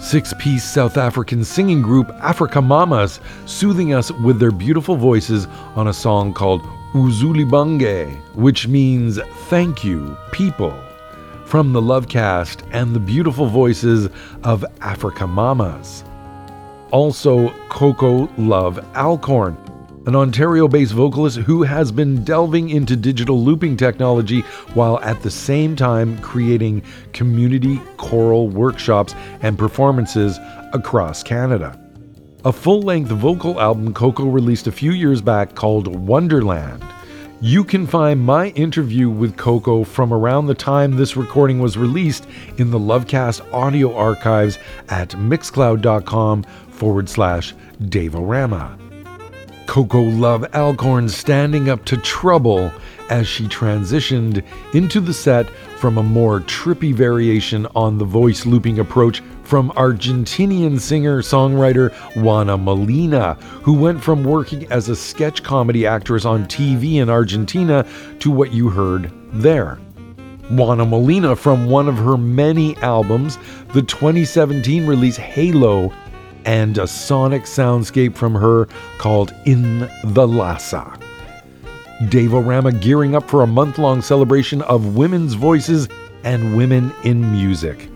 Six 0.00 0.32
piece 0.38 0.62
South 0.62 0.96
African 0.96 1.44
singing 1.44 1.82
group 1.82 2.06
AfrikaMamas 2.18 3.20
soothing 3.48 3.94
us 3.94 4.12
with 4.12 4.38
their 4.38 4.52
beautiful 4.52 4.94
voices 4.94 5.46
on 5.74 5.88
a 5.88 5.92
song 5.92 6.32
called 6.34 6.62
Uzulibonge, 6.92 8.16
which 8.34 8.66
means 8.66 9.20
thank 9.48 9.84
you, 9.84 10.16
people, 10.32 10.76
from 11.44 11.72
the 11.72 11.80
Lovecast 11.80 12.68
and 12.72 12.92
the 12.92 12.98
beautiful 12.98 13.46
voices 13.46 14.06
of 14.42 14.64
AfrikaMamas. 14.80 16.02
Also, 16.90 17.50
Coco 17.68 18.28
Love 18.36 18.84
Alcorn, 18.96 19.56
an 20.06 20.16
Ontario 20.16 20.66
based 20.66 20.92
vocalist 20.92 21.36
who 21.38 21.62
has 21.62 21.92
been 21.92 22.24
delving 22.24 22.70
into 22.70 22.96
digital 22.96 23.40
looping 23.40 23.76
technology 23.76 24.40
while 24.74 24.98
at 25.00 25.22
the 25.22 25.30
same 25.30 25.76
time 25.76 26.18
creating 26.18 26.82
community 27.12 27.80
choral 27.98 28.48
workshops 28.48 29.14
and 29.42 29.56
performances 29.56 30.40
across 30.72 31.22
Canada. 31.22 31.78
A 32.42 32.52
full 32.52 32.80
length 32.80 33.10
vocal 33.10 33.60
album 33.60 33.92
Coco 33.92 34.24
released 34.24 34.66
a 34.66 34.72
few 34.72 34.92
years 34.92 35.20
back 35.20 35.54
called 35.54 35.86
Wonderland. 35.86 36.82
You 37.42 37.62
can 37.62 37.86
find 37.86 38.18
my 38.18 38.48
interview 38.48 39.10
with 39.10 39.36
Coco 39.36 39.84
from 39.84 40.10
around 40.10 40.46
the 40.46 40.54
time 40.54 40.96
this 40.96 41.18
recording 41.18 41.58
was 41.58 41.76
released 41.76 42.26
in 42.56 42.70
the 42.70 42.78
Lovecast 42.78 43.42
audio 43.52 43.94
archives 43.94 44.58
at 44.88 45.10
mixcloud.com 45.10 46.44
forward 46.70 47.10
slash 47.10 47.54
Davorama. 47.82 48.78
Coco 49.66 50.00
Love 50.00 50.46
Alcorn 50.54 51.10
standing 51.10 51.68
up 51.68 51.84
to 51.84 51.98
trouble 51.98 52.72
as 53.10 53.28
she 53.28 53.44
transitioned 53.48 54.42
into 54.72 55.00
the 55.00 55.12
set 55.12 55.46
from 55.80 55.96
a 55.96 56.02
more 56.02 56.40
trippy 56.40 56.92
variation 56.92 57.66
on 57.74 57.96
the 57.96 58.04
voice 58.04 58.44
looping 58.44 58.78
approach 58.80 59.22
from 59.44 59.70
Argentinian 59.70 60.78
singer 60.78 61.22
songwriter 61.22 61.90
Juana 62.22 62.58
Molina, 62.58 63.34
who 63.62 63.72
went 63.72 64.02
from 64.02 64.22
working 64.22 64.70
as 64.70 64.90
a 64.90 64.94
sketch 64.94 65.42
comedy 65.42 65.86
actress 65.86 66.26
on 66.26 66.44
TV 66.44 66.96
in 66.96 67.08
Argentina 67.08 67.86
to 68.18 68.30
what 68.30 68.52
you 68.52 68.68
heard 68.68 69.10
there. 69.32 69.78
Juana 70.50 70.84
Molina 70.84 71.34
from 71.34 71.70
one 71.70 71.88
of 71.88 71.96
her 71.96 72.18
many 72.18 72.76
albums, 72.78 73.38
the 73.72 73.80
2017 73.80 74.86
release 74.86 75.16
Halo, 75.16 75.90
and 76.44 76.76
a 76.76 76.86
sonic 76.86 77.44
soundscape 77.44 78.14
from 78.14 78.34
her 78.34 78.68
called 78.98 79.34
In 79.46 79.90
the 80.04 80.28
Lassa. 80.28 81.09
Dave 82.08 82.32
O'Rama 82.32 82.72
gearing 82.72 83.14
up 83.14 83.28
for 83.28 83.42
a 83.42 83.46
month 83.46 83.76
long 83.76 84.00
celebration 84.00 84.62
of 84.62 84.96
women's 84.96 85.34
voices 85.34 85.86
and 86.24 86.56
women 86.56 86.92
in 87.04 87.30
music. 87.30 87.90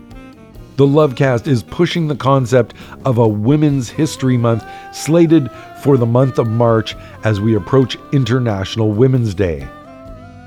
The 0.76 0.86
Lovecast 0.86 1.46
is 1.46 1.62
pushing 1.62 2.08
the 2.08 2.16
concept 2.16 2.74
of 3.04 3.16
a 3.16 3.26
Women's 3.26 3.88
History 3.88 4.36
Month 4.36 4.64
slated 4.92 5.50
for 5.82 5.96
the 5.96 6.04
month 6.04 6.38
of 6.38 6.48
March 6.48 6.96
as 7.22 7.40
we 7.40 7.54
approach 7.54 7.96
International 8.12 8.90
Women's 8.90 9.34
Day. 9.34 9.66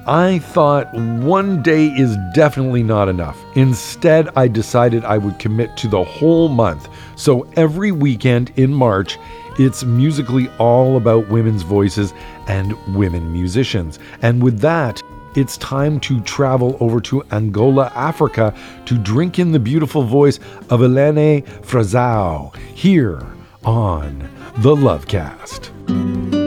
I 0.06 0.40
thought 0.40 0.94
one 0.94 1.62
day 1.64 1.88
is 1.88 2.16
definitely 2.34 2.84
not 2.84 3.10
enough. 3.10 3.38
Instead, 3.56 4.30
I 4.38 4.48
decided 4.48 5.04
I 5.04 5.18
would 5.18 5.40
commit 5.40 5.76
to 5.78 5.88
the 5.88 6.04
whole 6.04 6.48
month. 6.48 6.88
So 7.16 7.48
every 7.56 7.92
weekend 7.92 8.52
in 8.56 8.74
March, 8.74 9.18
it's 9.58 9.84
musically 9.84 10.50
all 10.58 10.98
about 10.98 11.28
women's 11.30 11.64
voices 11.64 12.14
and 12.48 12.74
women 12.96 13.32
musicians. 13.32 14.00
And 14.22 14.42
with 14.42 14.60
that, 14.60 15.02
it's 15.36 15.58
time 15.58 16.00
to 16.02 16.20
travel 16.22 16.78
over 16.80 17.00
to 17.02 17.24
Angola, 17.32 17.92
Africa 17.96 18.56
to 18.86 18.98
drink 18.98 19.38
in 19.38 19.52
the 19.52 19.60
beautiful 19.60 20.04
voice 20.04 20.40
of 20.70 20.82
Aline 20.82 21.44
Frazao 21.62 22.56
here 22.74 23.22
on 23.64 24.30
The 24.58 24.76
Lovecast. 24.76 26.47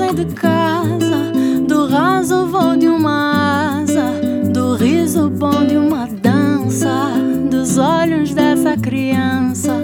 E 0.00 0.14
de 0.14 0.24
casa, 0.34 1.32
do 1.68 1.86
raso 1.86 2.46
voo 2.46 2.74
de 2.74 2.88
uma 2.88 3.80
asa, 3.82 4.10
do 4.50 4.74
riso 4.74 5.28
bom 5.28 5.66
de 5.66 5.76
uma 5.76 6.06
dança, 6.06 7.10
dos 7.50 7.76
olhos 7.76 8.32
dessa 8.32 8.74
criança. 8.76 9.74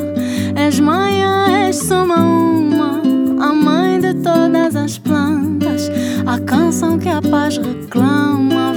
És 0.57 0.81
mãe, 0.81 1.23
és 1.63 1.77
soma 1.77 2.17
uma, 2.17 3.03
a 3.39 3.53
mãe 3.53 4.01
de 4.01 4.15
todas 4.15 4.75
as 4.77 4.97
plantas, 4.97 5.91
a 6.27 6.39
canção 6.41 6.99
que 6.99 7.11
a 7.11 7.21
paz 7.21 7.59
reclama, 7.59 8.73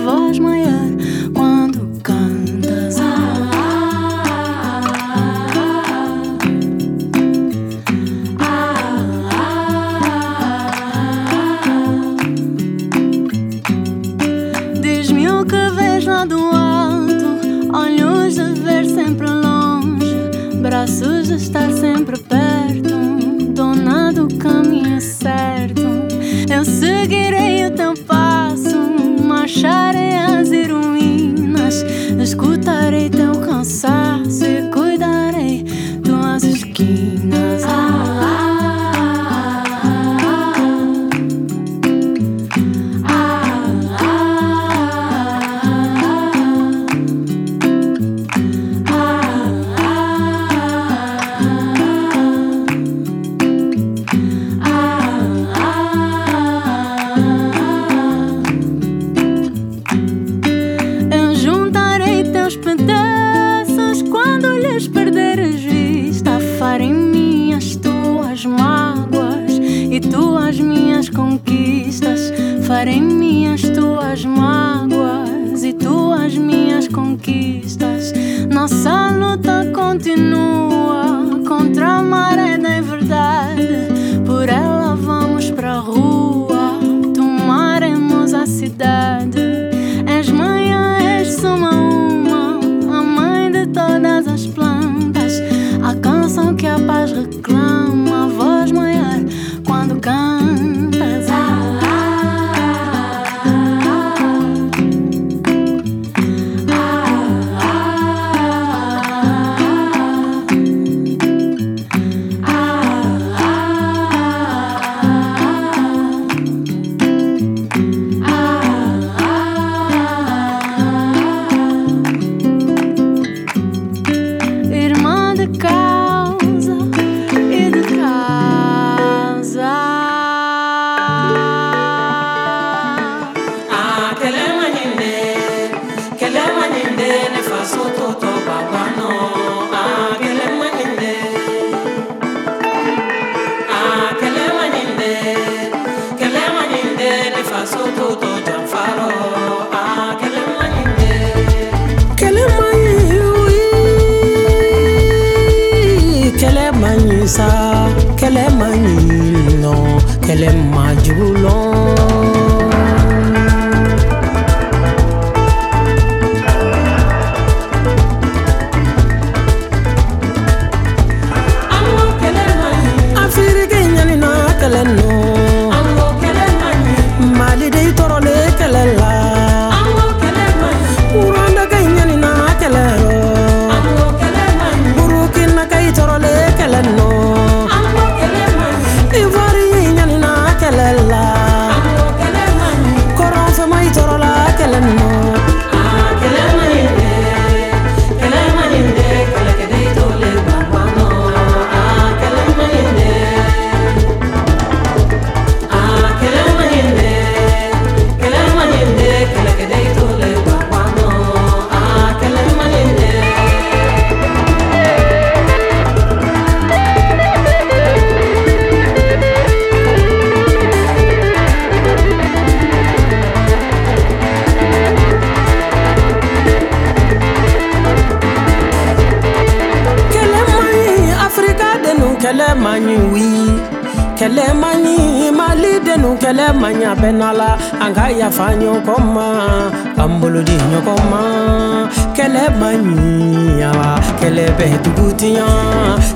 fanyo 238.31 238.81
koma 238.85 239.71
Kambuludi 239.95 240.51
nyo 240.51 240.81
koma 240.81 241.89
Kele 242.13 242.49
manya 242.59 243.69
wa 243.71 243.99
Kele 244.19 244.45
be 244.57 244.69
dugutiya 244.83 245.45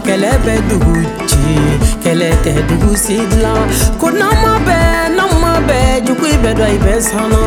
Kele 0.06 0.32
be 0.46 0.58
duguti 0.70 1.46
Kele 2.04 2.30
te 2.44 2.54
dugusidla 2.70 3.54
Kuna 4.00 4.26
ma 4.26 4.60
be 4.66 5.16
nama 5.16 5.62
be 5.68 6.02
Juku 6.06 6.26
ibe 6.26 6.54
dwa 6.54 6.70
ibe 6.70 7.02
sana 7.02 7.38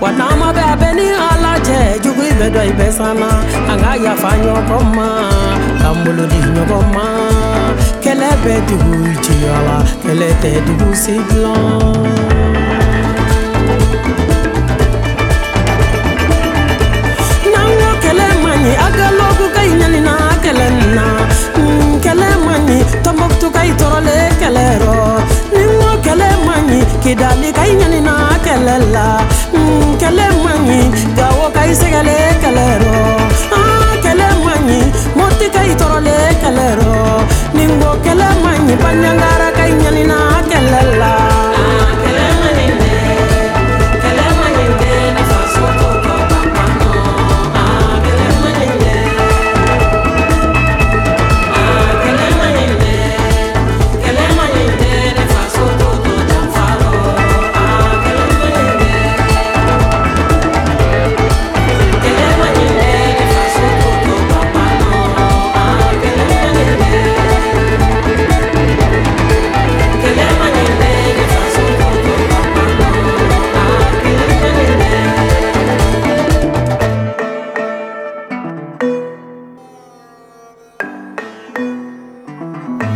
Wa 0.00 0.10
nama 0.12 0.52
be 0.52 0.60
abeni 0.60 1.08
ala 1.10 1.58
je 1.60 1.98
Juku 2.02 2.22
ibe 2.22 2.50
dwa 2.50 2.64
ibe 2.64 2.92
sana 2.92 3.26
Anga 3.70 3.96
ya 4.04 4.14
fanyo 4.16 4.54
koma 4.68 5.08
Kambuludi 5.82 6.36
nyo 6.54 6.64
koma 6.64 7.04
Kele 8.00 8.30
be 8.44 8.60
duguti 8.68 9.36
wa 9.66 9.82
Kele 10.06 10.34
te 10.42 10.60
dugusidla 10.60 11.54
maɲi 18.64 18.76
a 18.86 18.88
ka 18.96 19.06
lɔgu 19.18 19.46
ka 19.54 19.62
ɲi 19.66 19.74
ɲani 19.80 20.00
na 20.08 20.14
kɛlɛ 20.44 20.66
na 20.96 21.04
kɛlɛ 22.04 22.28
maɲi 22.46 22.76
tɔnbɔkutu 23.04 23.46
ka 23.54 23.60
i 23.70 23.72
tɔrɔle 23.80 24.16
kɛlɛrɔ 24.40 24.94
kidali 27.02 27.48
ka 27.56 27.62
i 27.70 27.74
ɲani 27.80 28.00
na 28.08 28.14
kɛlɛ 28.44 28.74
gawo 31.18 31.44
ka 31.54 31.62
i 31.70 31.72
sɛgɛle 31.80 32.16
kɛlɛrɔ 32.42 32.94
kɛlɛ 34.04 34.26
maɲi 34.44 34.78
mɔti 35.18 35.46
ka 35.54 35.60
i 35.70 35.74
tɔrɔle 35.80 36.16
kɛlɛrɔ 36.42 36.92
ni 37.56 37.64
ko 37.80 37.90
kɛlɛ 38.04 38.28
maɲi 38.44 38.74
banyangara 38.82 39.48
ka 39.56 39.62
i 39.70 39.74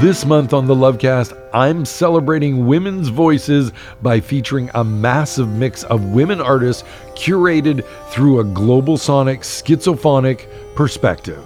This 0.08 0.24
month 0.24 0.54
on 0.54 0.66
the 0.66 0.74
Lovecast, 0.74 1.38
I'm 1.52 1.84
celebrating 1.84 2.66
women's 2.66 3.08
voices 3.08 3.72
by 4.00 4.20
featuring 4.20 4.70
a 4.72 4.82
massive 4.82 5.50
mix 5.50 5.84
of 5.84 6.02
women 6.02 6.40
artists 6.40 6.82
curated 7.10 7.84
through 8.08 8.40
a 8.40 8.44
global 8.44 8.96
sonic 8.96 9.40
schizophonic 9.40 10.48
perspective. 10.74 11.44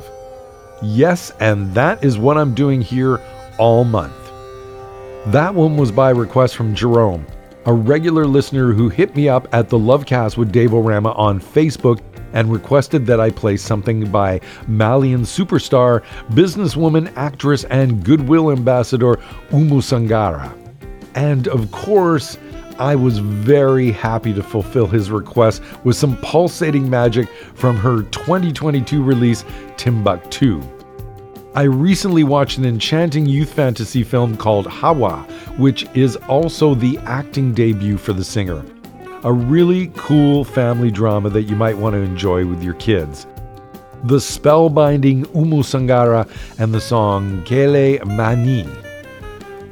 Yes, 0.80 1.32
and 1.40 1.74
that 1.74 2.04
is 2.04 2.18
what 2.18 2.38
I'm 2.38 2.54
doing 2.54 2.80
here 2.80 3.20
all 3.58 3.82
month. 3.82 4.14
That 5.32 5.52
one 5.52 5.76
was 5.76 5.90
by 5.90 6.10
request 6.10 6.54
from 6.54 6.72
Jerome, 6.72 7.26
a 7.66 7.72
regular 7.72 8.26
listener 8.26 8.72
who 8.72 8.88
hit 8.88 9.16
me 9.16 9.28
up 9.28 9.52
at 9.52 9.70
the 9.70 9.78
Lovecast 9.78 10.36
with 10.36 10.52
Dave 10.52 10.70
Orama 10.70 11.18
on 11.18 11.40
Facebook 11.40 11.98
and 12.32 12.52
requested 12.52 13.06
that 13.06 13.20
I 13.20 13.30
play 13.30 13.56
something 13.56 14.10
by 14.10 14.40
Malian 14.66 15.22
superstar, 15.22 16.02
businesswoman, 16.30 17.12
actress, 17.16 17.64
and 17.64 18.04
goodwill 18.04 18.50
ambassador 18.50 19.16
Oumou 19.50 19.80
Sangaré. 19.80 20.52
And 21.14 21.48
of 21.48 21.70
course, 21.72 22.38
I 22.78 22.96
was 22.96 23.18
very 23.18 23.92
happy 23.92 24.32
to 24.32 24.42
fulfill 24.42 24.86
his 24.86 25.10
request 25.10 25.62
with 25.84 25.96
some 25.96 26.16
pulsating 26.18 26.88
magic 26.88 27.28
from 27.54 27.76
her 27.76 28.02
2022 28.04 29.02
release, 29.02 29.44
Timbuktu. 29.76 30.62
I 31.54 31.64
recently 31.64 32.24
watched 32.24 32.56
an 32.56 32.64
enchanting 32.64 33.26
youth 33.26 33.52
fantasy 33.52 34.02
film 34.02 34.38
called 34.38 34.66
Hawa, 34.66 35.26
which 35.58 35.86
is 35.94 36.16
also 36.16 36.74
the 36.74 36.96
acting 37.00 37.52
debut 37.52 37.98
for 37.98 38.14
the 38.14 38.24
singer. 38.24 38.64
A 39.24 39.32
really 39.32 39.92
cool 39.94 40.42
family 40.42 40.90
drama 40.90 41.30
that 41.30 41.42
you 41.42 41.54
might 41.54 41.78
want 41.78 41.94
to 41.94 42.00
enjoy 42.00 42.44
with 42.44 42.60
your 42.60 42.74
kids. 42.74 43.24
The 44.02 44.16
spellbinding 44.16 45.26
Oumou 45.26 45.62
Sangaré 45.62 46.28
and 46.58 46.74
the 46.74 46.80
song 46.80 47.44
Kêlê 47.44 48.04
Magni. 48.04 48.66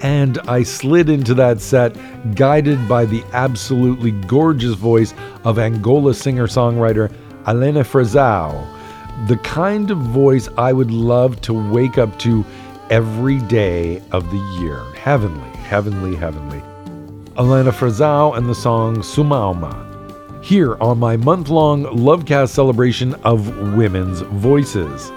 And 0.02 0.38
I 0.46 0.62
slid 0.62 1.08
into 1.08 1.34
that 1.34 1.60
set 1.60 1.96
guided 2.36 2.88
by 2.88 3.06
the 3.06 3.24
absolutely 3.32 4.12
gorgeous 4.12 4.74
voice 4.74 5.14
of 5.42 5.58
Angola 5.58 6.14
singer 6.14 6.46
songwriter 6.46 7.12
Aline 7.46 7.82
Frazão, 7.82 8.66
the 9.26 9.36
kind 9.38 9.90
of 9.90 9.98
voice 9.98 10.48
I 10.56 10.72
would 10.72 10.92
love 10.92 11.40
to 11.42 11.72
wake 11.72 11.98
up 11.98 12.16
to 12.20 12.44
every 12.88 13.40
day 13.40 14.00
of 14.12 14.30
the 14.30 14.60
year. 14.60 14.80
Heavenly, 14.94 15.50
heavenly, 15.58 16.14
heavenly. 16.14 16.59
Aline 17.36 17.66
Frazão 17.66 18.36
and 18.36 18.48
the 18.48 18.54
song 18.54 18.96
Sumauma. 18.96 19.86
Here 20.42 20.76
on 20.80 20.98
my 20.98 21.16
month 21.16 21.48
long 21.48 21.84
Lovecast 21.84 22.48
celebration 22.48 23.14
of 23.22 23.56
women's 23.76 24.20
voices. 24.20 25.12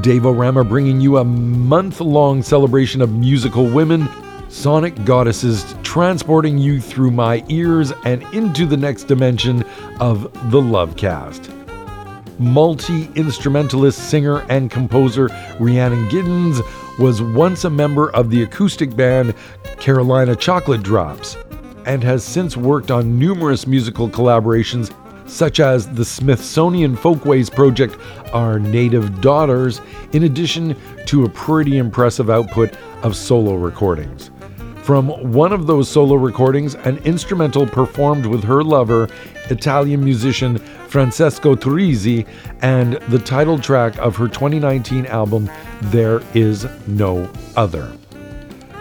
Dave 0.00 0.26
O 0.26 0.30
Rama 0.30 0.62
bringing 0.62 1.00
you 1.00 1.16
a 1.16 1.24
month 1.24 2.00
long 2.00 2.40
celebration 2.42 3.02
of 3.02 3.12
musical 3.12 3.66
women, 3.66 4.08
sonic 4.48 5.04
goddesses 5.04 5.74
transporting 5.82 6.56
you 6.56 6.80
through 6.80 7.10
my 7.10 7.44
ears 7.48 7.92
and 8.04 8.22
into 8.32 8.64
the 8.64 8.76
next 8.76 9.04
dimension 9.04 9.64
of 9.98 10.22
the 10.52 10.60
Lovecast. 10.60 11.52
Multi 12.38 13.10
instrumentalist, 13.16 14.08
singer, 14.08 14.46
and 14.48 14.70
composer 14.70 15.26
Rhiannon 15.58 16.08
Giddens 16.10 16.62
was 16.98 17.22
once 17.22 17.64
a 17.64 17.70
member 17.70 18.10
of 18.10 18.30
the 18.30 18.42
acoustic 18.42 18.94
band 18.96 19.34
Carolina 19.78 20.34
Chocolate 20.34 20.82
Drops 20.82 21.36
and 21.86 22.02
has 22.02 22.24
since 22.24 22.56
worked 22.56 22.90
on 22.90 23.18
numerous 23.18 23.66
musical 23.66 24.08
collaborations 24.08 24.92
such 25.28 25.60
as 25.60 25.88
the 25.94 26.04
Smithsonian 26.04 26.96
Folkways 26.96 27.50
project 27.50 27.96
Our 28.32 28.58
Native 28.58 29.20
Daughters, 29.20 29.80
in 30.12 30.24
addition 30.24 30.76
to 31.06 31.24
a 31.24 31.28
pretty 31.28 31.78
impressive 31.78 32.30
output 32.30 32.74
of 33.02 33.14
solo 33.14 33.54
recordings. 33.54 34.30
From 34.88 35.08
one 35.34 35.52
of 35.52 35.66
those 35.66 35.86
solo 35.86 36.14
recordings, 36.14 36.74
an 36.74 36.96
instrumental 37.04 37.66
performed 37.66 38.24
with 38.24 38.42
her 38.44 38.64
lover, 38.64 39.10
Italian 39.50 40.02
musician 40.02 40.56
Francesco 40.88 41.54
Turrisi, 41.54 42.26
and 42.62 42.94
the 43.10 43.18
title 43.18 43.58
track 43.58 43.98
of 43.98 44.16
her 44.16 44.28
2019 44.28 45.04
album, 45.04 45.50
There 45.82 46.22
Is 46.32 46.66
No 46.86 47.30
Other. 47.54 47.92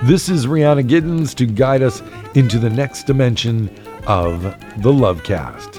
This 0.04 0.30
is 0.30 0.48
Rhiannon 0.48 0.88
Giddens 0.88 1.36
to 1.36 1.46
guide 1.46 1.82
us 1.82 2.02
into 2.36 2.58
the 2.58 2.70
next 2.70 3.04
dimension 3.04 3.70
of 4.08 4.44
the 4.78 4.94
Lovecast. 4.94 5.76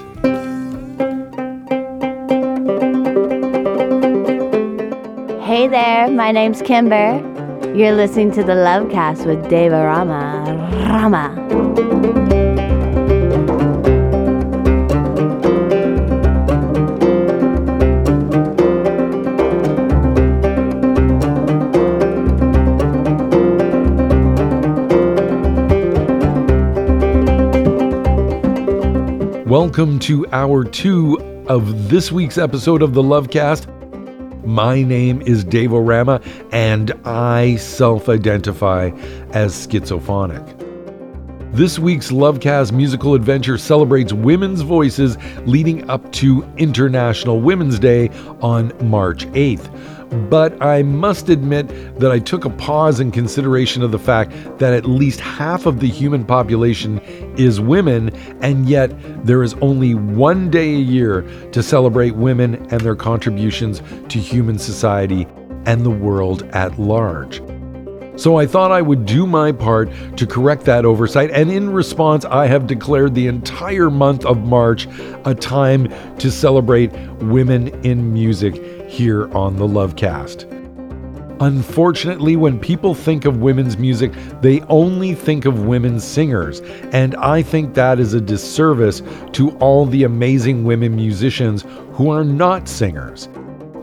Hey 5.43 5.67
there, 5.67 6.07
my 6.11 6.31
name's 6.31 6.61
Kimber. 6.61 7.38
You're 7.75 7.93
listening 7.93 8.31
to 8.31 8.43
the 8.43 8.53
Lovecast 8.53 9.25
with 9.27 9.47
Dave 9.47 9.71
O'Rama. 9.71 10.43
Rama. 10.89 11.35
Welcome 29.45 29.99
to 29.99 30.25
hour 30.31 30.63
two 30.63 31.45
of 31.47 31.89
this 31.89 32.11
week's 32.11 32.37
episode 32.37 32.81
of 32.81 32.93
the 32.93 33.03
Lovecast. 33.03 33.78
My 34.49 34.81
name 34.81 35.21
is 35.21 35.43
Dave 35.43 35.73
O 35.73 35.77
Rama, 35.77 36.19
and 36.51 36.91
I 37.05 37.57
self 37.57 38.09
identify 38.09 38.89
as 39.29 39.53
schizophonic. 39.53 40.43
This 41.53 41.77
week's 41.77 42.09
Lovecast 42.09 42.71
musical 42.71 43.13
adventure 43.13 43.59
celebrates 43.59 44.11
women's 44.11 44.61
voices 44.61 45.19
leading 45.45 45.87
up 45.87 46.11
to 46.13 46.43
International 46.57 47.39
Women's 47.39 47.77
Day 47.77 48.09
on 48.41 48.73
March 48.89 49.27
8th. 49.27 49.98
But 50.09 50.59
I 50.61 50.81
must 50.81 51.29
admit 51.29 51.67
that 51.99 52.11
I 52.11 52.17
took 52.17 52.45
a 52.45 52.49
pause 52.49 52.99
in 52.99 53.11
consideration 53.11 53.83
of 53.83 53.91
the 53.91 53.99
fact 53.99 54.31
that 54.57 54.73
at 54.73 54.85
least 54.85 55.19
half 55.19 55.67
of 55.67 55.79
the 55.79 55.87
human 55.87 56.25
population 56.25 56.99
is 57.37 57.59
women, 57.59 58.09
and 58.41 58.67
yet 58.67 58.91
there 59.25 59.43
is 59.43 59.53
only 59.55 59.93
one 59.93 60.49
day 60.49 60.73
a 60.73 60.79
year 60.79 61.21
to 61.51 61.61
celebrate 61.61 62.15
women 62.15 62.55
and 62.71 62.81
their 62.81 62.95
contributions 62.95 63.83
to 64.09 64.19
human 64.19 64.57
society 64.57 65.27
and 65.65 65.85
the 65.85 65.91
world 65.91 66.43
at 66.53 66.79
large. 66.79 67.41
So 68.15 68.37
I 68.37 68.47
thought 68.47 68.71
I 68.71 68.81
would 68.81 69.05
do 69.05 69.25
my 69.25 69.51
part 69.51 69.89
to 70.17 70.27
correct 70.27 70.65
that 70.65 70.85
oversight, 70.85 71.29
and 71.31 71.51
in 71.51 71.69
response, 71.69 72.25
I 72.25 72.47
have 72.47 72.67
declared 72.67 73.13
the 73.13 73.27
entire 73.27 73.89
month 73.89 74.25
of 74.25 74.39
March 74.39 74.87
a 75.23 75.35
time 75.35 75.87
to 76.17 76.29
celebrate 76.29 76.91
women 77.21 77.67
in 77.85 78.11
music 78.11 78.55
here 78.89 79.31
on 79.35 79.55
the 79.55 79.67
Lovecast. 79.67 80.49
Unfortunately, 81.41 82.35
when 82.35 82.59
people 82.59 82.93
think 82.93 83.23
of 83.23 83.37
women's 83.37 83.77
music, 83.77 84.11
they 84.41 84.59
only 84.63 85.13
think 85.13 85.45
of 85.45 85.65
women 85.65 85.99
singers, 85.99 86.59
and 86.91 87.15
I 87.15 87.43
think 87.43 87.75
that 87.75 87.99
is 87.99 88.13
a 88.13 88.19
disservice 88.19 89.01
to 89.33 89.51
all 89.59 89.85
the 89.85 90.03
amazing 90.03 90.65
women 90.65 90.95
musicians 90.95 91.63
who 91.93 92.09
are 92.09 92.25
not 92.25 92.67
singers. 92.67 93.29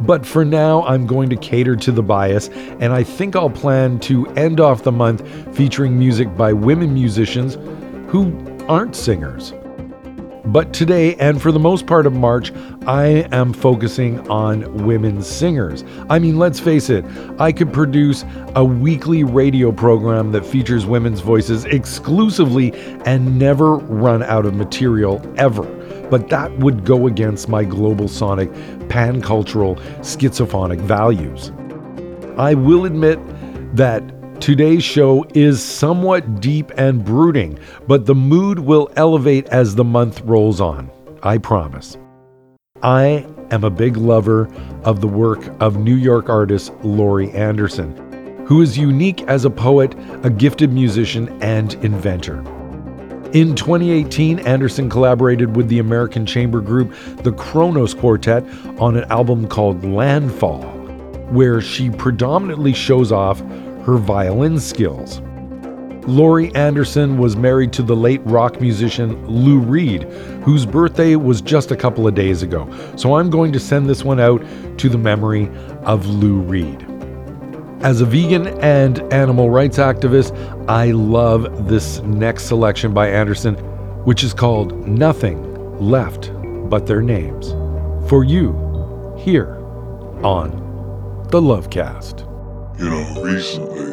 But 0.00 0.26
for 0.26 0.44
now, 0.44 0.84
I'm 0.84 1.06
going 1.06 1.30
to 1.30 1.36
cater 1.36 1.76
to 1.76 1.92
the 1.92 2.02
bias, 2.02 2.48
and 2.80 2.92
I 2.92 3.02
think 3.02 3.34
I'll 3.36 3.48
plan 3.48 4.00
to 4.00 4.26
end 4.30 4.60
off 4.60 4.82
the 4.82 4.92
month 4.92 5.26
featuring 5.56 5.98
music 5.98 6.36
by 6.36 6.52
women 6.52 6.92
musicians 6.92 7.54
who 8.10 8.36
aren't 8.68 8.94
singers. 8.94 9.54
But 10.46 10.72
today, 10.72 11.16
and 11.16 11.42
for 11.42 11.50
the 11.50 11.58
most 11.58 11.86
part 11.86 12.06
of 12.06 12.12
March, 12.12 12.52
I 12.86 13.26
am 13.32 13.52
focusing 13.52 14.20
on 14.30 14.86
women 14.86 15.20
singers. 15.20 15.82
I 16.08 16.20
mean, 16.20 16.38
let's 16.38 16.60
face 16.60 16.88
it, 16.88 17.04
I 17.40 17.50
could 17.50 17.72
produce 17.72 18.24
a 18.54 18.64
weekly 18.64 19.24
radio 19.24 19.72
program 19.72 20.30
that 20.32 20.46
features 20.46 20.86
women's 20.86 21.20
voices 21.20 21.64
exclusively 21.64 22.72
and 23.04 23.38
never 23.38 23.74
run 23.74 24.22
out 24.22 24.46
of 24.46 24.54
material 24.54 25.20
ever. 25.36 25.64
But 26.10 26.28
that 26.28 26.56
would 26.58 26.84
go 26.84 27.08
against 27.08 27.48
my 27.48 27.64
global 27.64 28.06
sonic, 28.06 28.52
pan 28.88 29.20
cultural, 29.20 29.74
schizophonic 30.00 30.78
values. 30.78 31.50
I 32.38 32.54
will 32.54 32.84
admit 32.84 33.18
that 33.76 34.02
Today's 34.40 34.84
show 34.84 35.24
is 35.34 35.64
somewhat 35.64 36.40
deep 36.40 36.70
and 36.76 37.04
brooding, 37.04 37.58
but 37.88 38.06
the 38.06 38.14
mood 38.14 38.60
will 38.60 38.90
elevate 38.94 39.46
as 39.48 39.74
the 39.74 39.82
month 39.82 40.20
rolls 40.20 40.60
on. 40.60 40.90
I 41.22 41.38
promise. 41.38 41.96
I 42.82 43.26
am 43.50 43.64
a 43.64 43.70
big 43.70 43.96
lover 43.96 44.48
of 44.84 45.00
the 45.00 45.08
work 45.08 45.40
of 45.60 45.78
New 45.78 45.96
York 45.96 46.28
artist 46.28 46.72
Laurie 46.84 47.30
Anderson, 47.32 48.44
who 48.46 48.60
is 48.60 48.78
unique 48.78 49.22
as 49.22 49.44
a 49.44 49.50
poet, 49.50 49.96
a 50.22 50.30
gifted 50.30 50.72
musician, 50.72 51.42
and 51.42 51.74
inventor. 51.82 52.38
In 53.32 53.56
2018, 53.56 54.38
Anderson 54.40 54.88
collaborated 54.88 55.56
with 55.56 55.68
the 55.68 55.80
American 55.80 56.24
chamber 56.26 56.60
group 56.60 56.94
the 57.24 57.32
Kronos 57.32 57.94
Quartet 57.94 58.44
on 58.78 58.96
an 58.96 59.10
album 59.10 59.48
called 59.48 59.84
Landfall, 59.84 60.62
where 61.30 61.60
she 61.60 61.90
predominantly 61.90 62.72
shows 62.72 63.10
off 63.10 63.42
her 63.86 63.96
violin 63.96 64.58
skills. 64.58 65.20
Laurie 66.08 66.54
Anderson 66.54 67.18
was 67.18 67.36
married 67.36 67.72
to 67.72 67.82
the 67.82 67.96
late 67.96 68.20
rock 68.24 68.60
musician 68.60 69.26
Lou 69.26 69.58
Reed, 69.58 70.02
whose 70.44 70.66
birthday 70.66 71.16
was 71.16 71.40
just 71.40 71.70
a 71.70 71.76
couple 71.76 72.06
of 72.06 72.14
days 72.14 72.42
ago. 72.42 72.68
So 72.96 73.14
I'm 73.14 73.30
going 73.30 73.52
to 73.52 73.60
send 73.60 73.88
this 73.88 74.04
one 74.04 74.20
out 74.20 74.44
to 74.78 74.88
the 74.88 74.98
memory 74.98 75.48
of 75.82 76.06
Lou 76.06 76.40
Reed. 76.40 76.84
As 77.80 78.00
a 78.00 78.06
vegan 78.06 78.48
and 78.60 79.00
animal 79.12 79.50
rights 79.50 79.78
activist, 79.78 80.34
I 80.68 80.90
love 80.90 81.68
this 81.68 82.00
next 82.00 82.44
selection 82.44 82.92
by 82.92 83.08
Anderson, 83.08 83.54
which 84.04 84.24
is 84.24 84.34
called 84.34 84.86
Nothing 84.86 85.78
Left 85.78 86.32
But 86.68 86.86
Their 86.86 87.02
Names. 87.02 87.50
For 88.08 88.24
you, 88.24 89.14
here 89.18 89.56
on 90.24 90.50
the 91.30 91.40
Lovecast. 91.40 92.25
You 92.78 92.90
know, 92.90 93.22
recently 93.22 93.92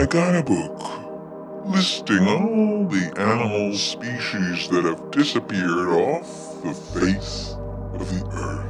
I 0.00 0.06
got 0.06 0.36
a 0.36 0.42
book 0.44 1.66
listing 1.66 2.28
all 2.28 2.86
the 2.86 3.12
animal 3.18 3.76
species 3.76 4.68
that 4.68 4.84
have 4.84 5.10
disappeared 5.10 5.88
off 5.88 6.62
the 6.62 6.74
face 6.74 7.56
of 7.94 8.08
the 8.08 8.24
earth. 8.36 8.68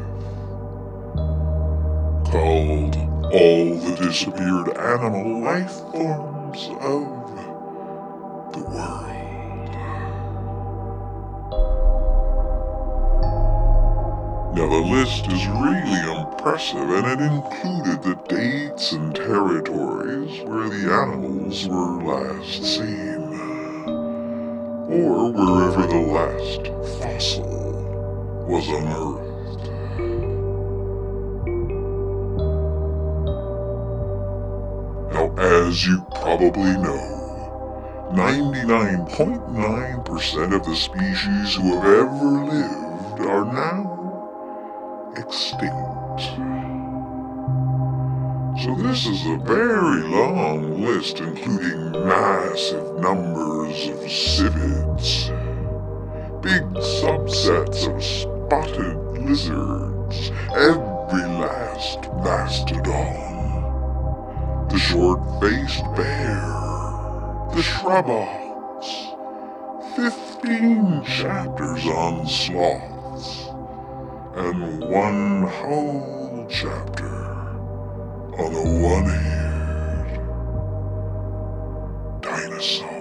Called 2.31 2.97
All 3.35 3.75
the 3.77 3.97
Disappeared 4.01 4.75
Animal 4.79 5.43
Life 5.43 5.73
Forms 5.93 6.69
of 6.81 7.05
the 8.55 8.63
World. 8.71 9.13
Now, 14.57 14.69
the 14.69 14.83
list 14.91 15.27
is 15.27 15.47
really 15.49 16.03
impressive, 16.43 16.91
and 16.91 17.07
it 17.07 17.21
included 17.21 18.03
the 18.03 18.17
dates 18.29 18.91
and 18.91 19.15
territories 19.15 20.43
where 20.43 20.69
the 20.69 20.93
animals 20.93 21.69
were 21.69 22.03
last 22.03 22.65
seen, 22.65 23.39
or 24.91 25.31
wherever 25.31 25.87
the 25.87 26.01
last 26.11 26.67
fossil 27.01 27.47
was 28.49 28.67
unearthed. 28.67 29.71
Now, 35.15 35.31
as 35.39 35.87
you 35.87 36.05
probably 36.11 36.73
know, 36.73 38.11
99.9% 38.15 40.55
of 40.57 40.65
the 40.65 40.75
species 40.75 41.55
who 41.55 41.79
have 41.79 41.87
ever 41.87 42.47
lived 42.47 43.21
are 43.31 43.45
now 43.45 45.13
extinct. 45.17 45.92
So 48.63 48.75
this 48.77 49.07
is 49.07 49.27
a 49.27 49.39
very 49.45 50.03
long 50.03 50.85
list 50.85 51.19
including 51.19 51.93
massive 52.07 53.01
numbers 53.01 53.89
of 53.89 54.11
civets, 54.11 55.31
big 56.41 56.63
subsets 57.03 57.89
of 57.93 58.03
spotted 58.05 58.97
lizards, 59.27 60.31
every 60.55 61.27
last 61.41 62.01
mastodon, 62.23 63.23
the 64.69 64.79
short-faced 64.79 65.85
bear, 65.97 66.43
the 67.55 67.63
shrub 67.63 68.09
ox, 68.09 68.87
15 69.97 71.03
chapters 71.05 71.85
on 71.87 72.27
sloths, 72.29 72.92
and 74.35 74.81
one 74.89 75.43
whole 75.43 76.47
chapter 76.49 77.15
on 78.39 78.55
a 78.55 78.65
one-eared 78.83 80.21
dinosaur. 82.23 82.92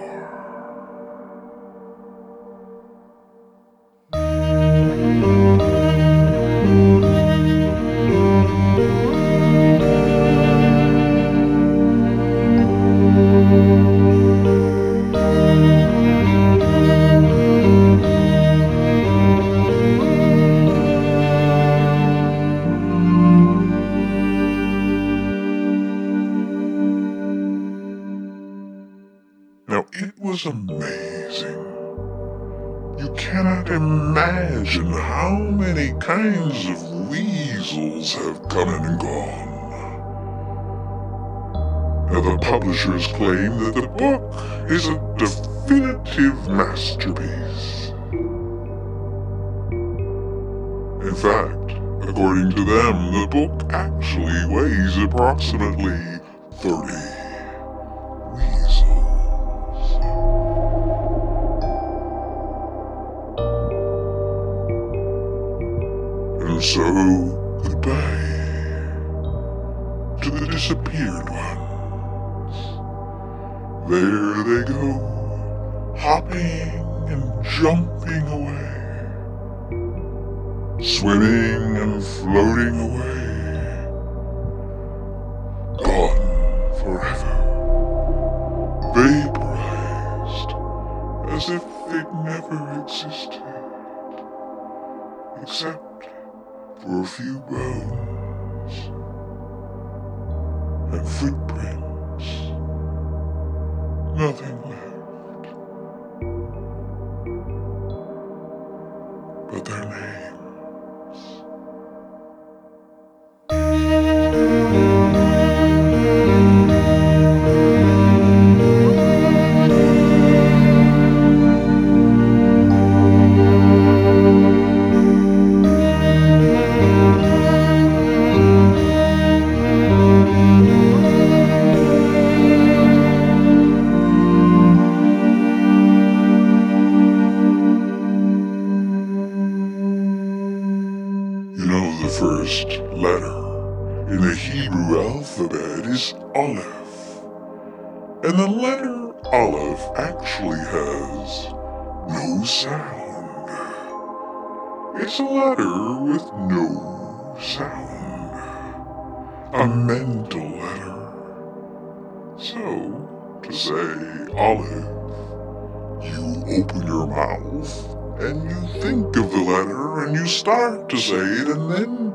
To 170.92 170.98
say 170.98 171.16
it 171.16 171.48
and 171.48 171.72
then 171.72 172.14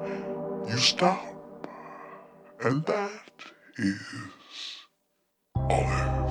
you 0.68 0.76
stop. 0.76 1.24
And 2.62 2.84
that 2.84 3.32
is 3.78 4.02
Olive. 5.56 6.26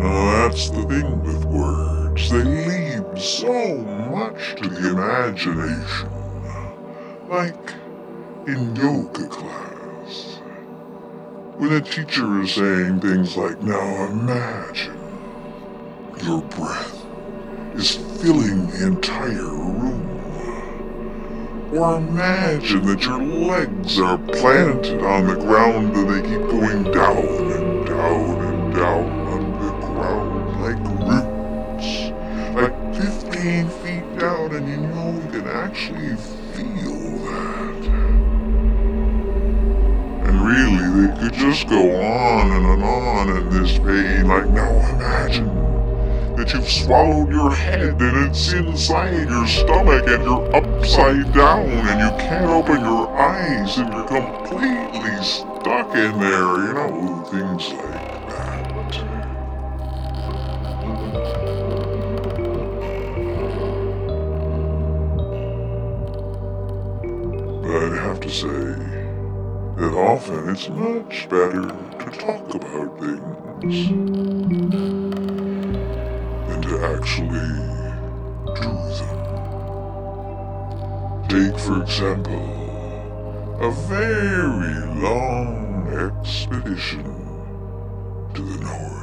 Now 0.00 0.48
that's 0.48 0.70
the 0.70 0.82
thing 0.88 1.22
with 1.22 1.44
words. 1.44 2.28
They 2.30 2.42
leave 2.42 3.22
so 3.22 3.76
much 4.10 4.56
to 4.56 4.68
the 4.68 4.90
imagination. 4.90 6.10
Like 7.28 7.70
in 8.48 8.74
yoga 8.74 9.28
class. 9.28 9.65
When 11.58 11.72
a 11.72 11.80
teacher 11.80 12.42
is 12.42 12.52
saying 12.52 13.00
things 13.00 13.34
like, 13.34 13.62
now 13.62 14.04
imagine 14.08 15.00
your 16.22 16.42
breath 16.42 17.02
is 17.74 17.96
filling 18.20 18.66
the 18.66 18.88
entire 18.88 19.32
room. 19.32 20.04
Or 21.72 21.96
imagine 21.96 22.84
that 22.84 23.02
your 23.04 23.22
legs 23.22 23.98
are 23.98 24.18
planted 24.18 25.02
on 25.02 25.28
the 25.28 25.36
ground 25.36 25.96
and 25.96 26.10
they 26.10 26.28
keep 26.28 26.42
going 26.42 26.92
down 26.92 27.24
and 27.24 27.86
down 27.86 28.40
and 28.44 28.74
down 28.74 29.08
on 29.26 29.52
the 29.64 29.72
ground 29.86 30.60
like 30.60 30.78
roots. 31.08 32.12
Like 32.54 32.76
15 33.32 33.68
feet 33.80 34.18
down, 34.18 34.54
and 34.54 34.68
you 34.68 34.76
know 34.76 35.10
you 35.24 35.28
can 35.30 35.48
actually 35.48 36.16
really, 40.46 41.06
they 41.06 41.20
could 41.20 41.34
just 41.34 41.68
go 41.68 41.80
on 42.00 42.50
and 42.52 42.82
on 42.82 43.36
in 43.36 43.50
this 43.50 43.72
vein. 43.78 44.28
Like, 44.28 44.48
now 44.50 44.70
imagine 44.94 45.48
that 46.36 46.52
you've 46.52 46.68
swallowed 46.68 47.30
your 47.30 47.50
head 47.50 48.00
and 48.00 48.28
it's 48.28 48.52
inside 48.52 49.28
your 49.28 49.46
stomach 49.46 50.06
and 50.06 50.22
you're 50.22 50.54
upside 50.54 51.32
down 51.32 51.68
and 51.68 52.00
you 52.00 52.10
can't 52.18 52.46
open 52.46 52.80
your 52.80 53.08
eyes 53.18 53.78
and 53.78 53.92
you're 53.92 54.06
completely 54.06 55.24
stuck 55.24 55.94
in 55.94 56.20
there, 56.20 56.56
you 56.66 56.72
know, 56.74 57.24
things 57.30 57.72
like 57.72 58.28
that. 58.28 58.74
But 58.74 58.94
I'd 67.82 67.98
have 67.98 68.20
to 68.20 68.30
say 68.30 68.95
that 69.76 69.92
often 69.92 70.48
it's 70.48 70.68
much 70.70 71.28
better 71.28 71.68
to 71.68 72.10
talk 72.18 72.54
about 72.54 72.98
things 72.98 73.88
than 76.48 76.62
to 76.62 76.80
actually 76.94 77.50
do 78.56 78.70
them. 78.96 79.16
Take, 81.28 81.58
for 81.60 81.82
example, 81.82 82.46
a 83.60 83.70
very 83.70 84.76
long 84.98 85.88
expedition 85.92 87.04
to 88.32 88.40
the 88.42 88.58
North 88.64 88.95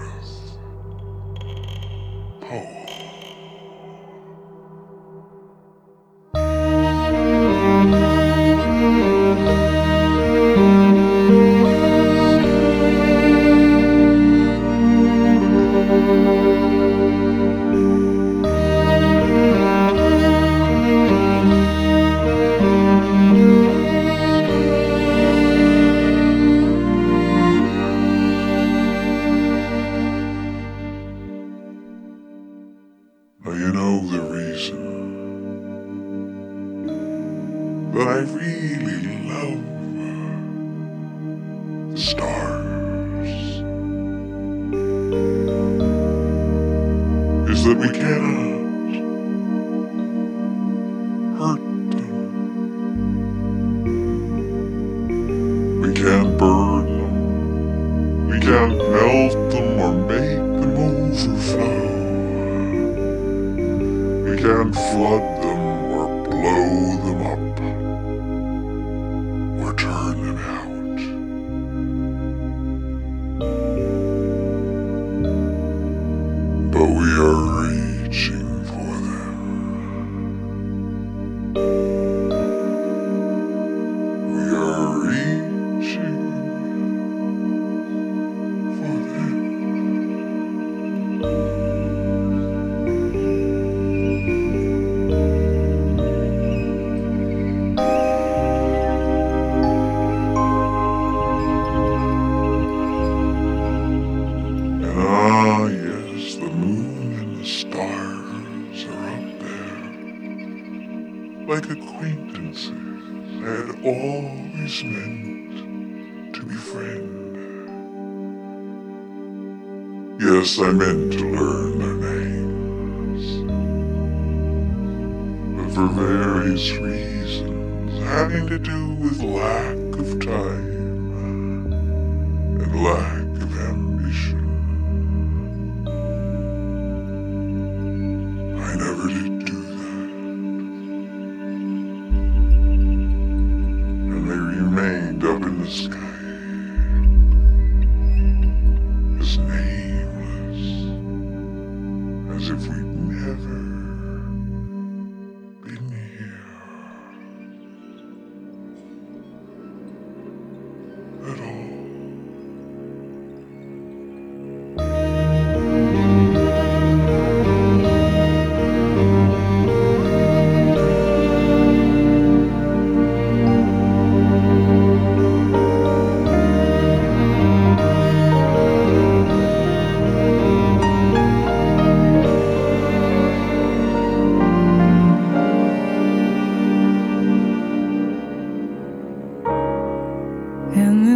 Can't 64.44 64.76
flood 64.76 65.41
them 65.41 65.60
or 65.94 66.28
blow 66.28 66.98
them 67.06 67.22
up 67.26 67.43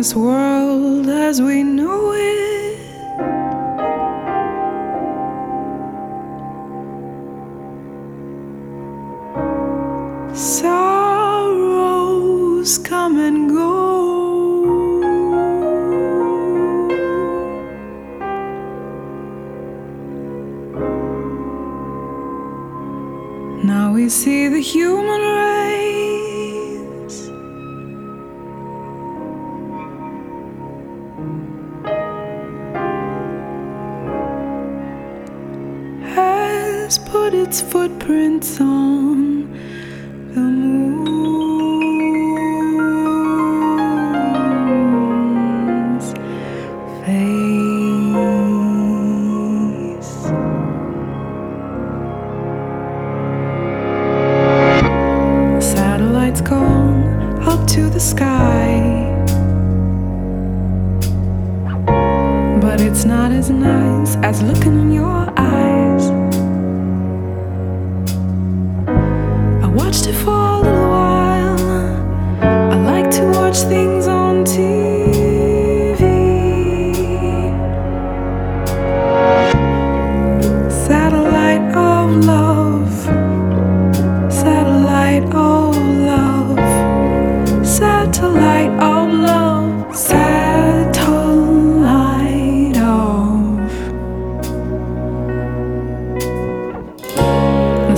this 0.07 0.15
world 0.15 0.46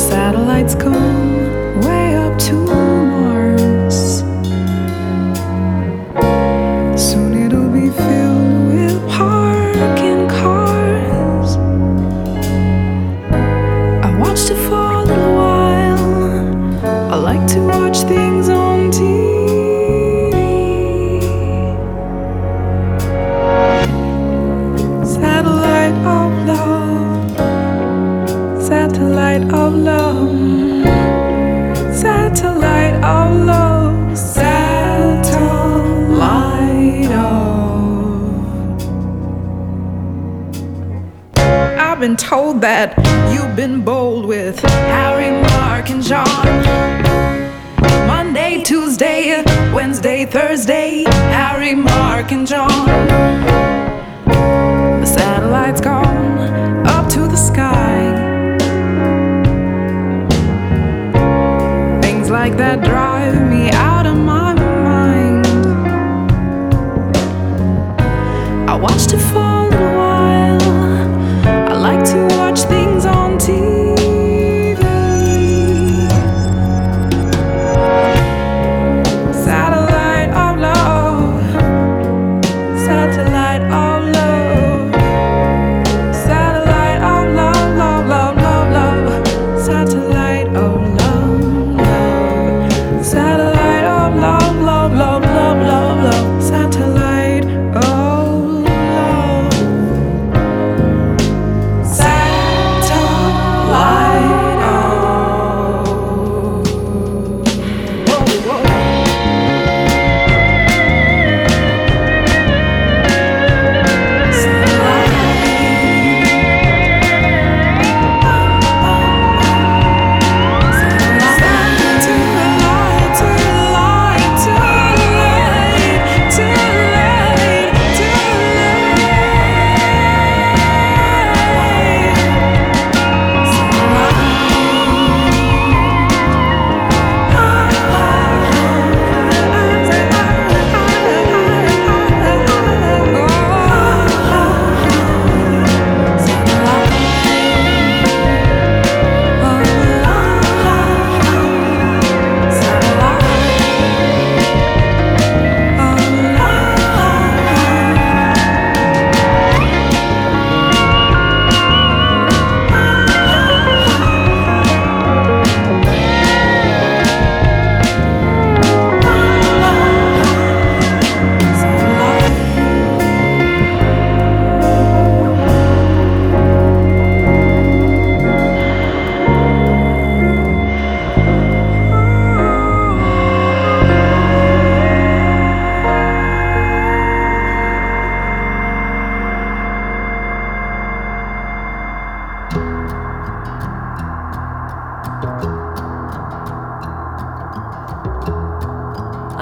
satellites 0.09 0.73
come 0.73 1.81
way 1.81 2.15
up 2.15 2.35
to 2.39 2.78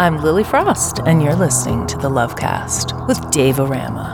I'm 0.08 0.22
Lily 0.22 0.46
Frost, 0.46 1.02
and 1.06 1.22
you're 1.22 1.36
listening 1.36 1.86
to 1.88 1.98
The 1.98 2.10
Lovecast 2.10 3.08
with 3.10 3.30
Dave 3.30 3.60
O'Rama. 3.60 4.07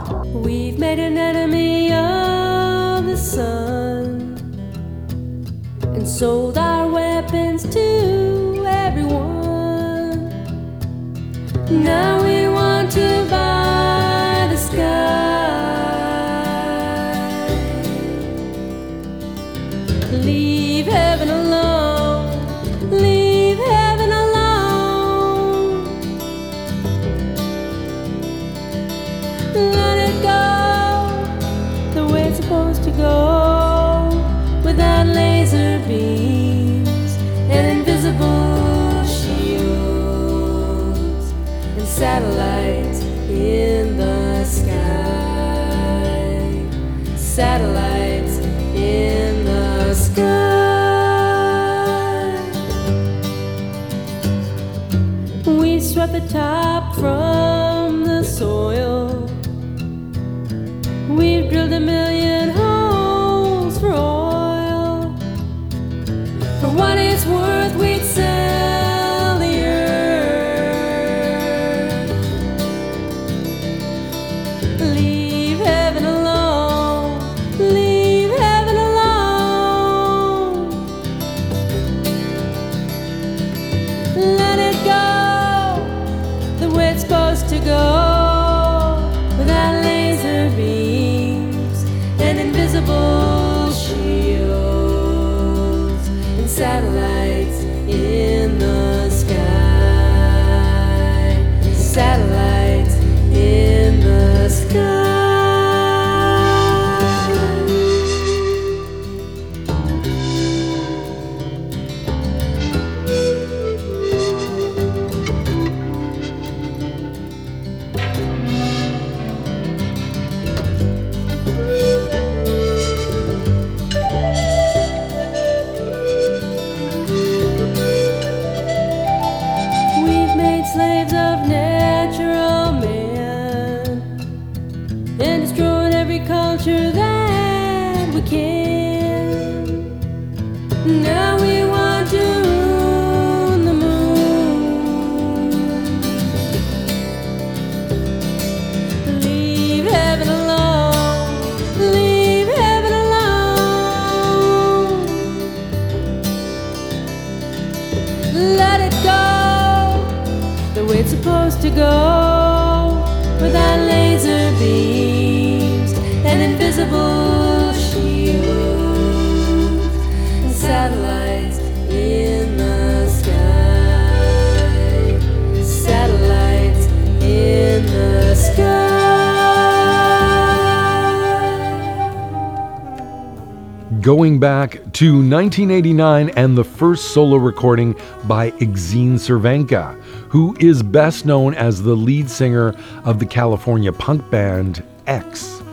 Going 184.04 184.38
back 184.38 184.72
to 184.96 185.14
1989 185.14 186.32
and 186.32 186.58
the 186.58 186.64
first 186.66 187.14
solo 187.14 187.38
recording 187.38 187.96
by 188.26 188.52
Exene 188.52 189.14
Cervenka, 189.14 189.98
who 190.28 190.58
is 190.60 190.84
best 190.84 191.26
known 191.26 191.54
as 191.54 191.82
the 191.82 191.96
lead 191.96 192.30
singer 192.30 192.76
of 193.06 193.20
the 193.20 193.26
California 193.26 193.94
punk 193.94 194.30
band 194.30 194.84
X. 195.08 195.64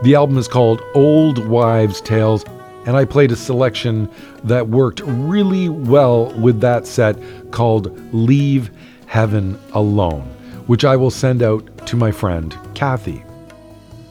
The 0.00 0.14
album 0.14 0.38
is 0.38 0.48
called 0.48 0.80
Old 0.94 1.46
Wives' 1.46 2.00
Tales, 2.00 2.42
and 2.86 2.96
I 2.96 3.04
played 3.04 3.32
a 3.32 3.36
selection 3.36 4.08
that 4.44 4.68
worked 4.68 5.02
really 5.04 5.68
well 5.68 6.32
with 6.40 6.58
that 6.62 6.86
set 6.86 7.18
called 7.50 8.14
Leave 8.14 8.70
Heaven 9.04 9.60
Alone, 9.74 10.22
which 10.68 10.86
I 10.86 10.96
will 10.96 11.10
send 11.10 11.42
out 11.42 11.86
to 11.86 11.96
my 11.96 12.12
friend 12.12 12.56
Kathy. 12.72 13.22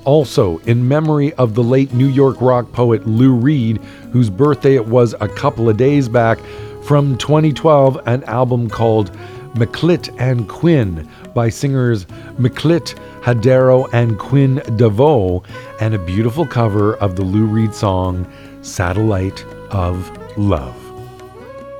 Also, 0.04 0.58
in 0.60 0.88
memory 0.88 1.34
of 1.34 1.54
the 1.54 1.64
late 1.64 1.94
New 1.94 2.08
York 2.08 2.42
rock 2.42 2.72
poet 2.72 3.06
Lou 3.06 3.34
Reed, 3.34 3.78
whose 4.12 4.30
birthday 4.30 4.76
it 4.76 4.88
was 4.88 5.14
a 5.22 5.28
couple 5.28 5.70
of 5.70 5.78
days 5.78 6.10
back, 6.10 6.40
from 6.84 7.18
2012, 7.18 8.00
an 8.08 8.24
album 8.24 8.70
called 8.70 9.12
Meklit 9.54 10.14
and 10.20 10.50
Quinn 10.50 11.08
by 11.36 11.50
singers 11.50 12.06
Meklit 12.40 12.96
Hadero 13.22 13.88
and 13.94 14.18
Quinn 14.18 14.56
DeVeaux, 14.78 15.44
and 15.80 15.94
a 15.94 16.00
beautiful 16.00 16.48
cover 16.48 16.96
of 16.96 17.16
the 17.16 17.24
Lou 17.24 17.46
Reed 17.46 17.76
song 17.76 18.32
Satellite 18.64 19.46
of 19.70 20.10
Love. 20.38 20.76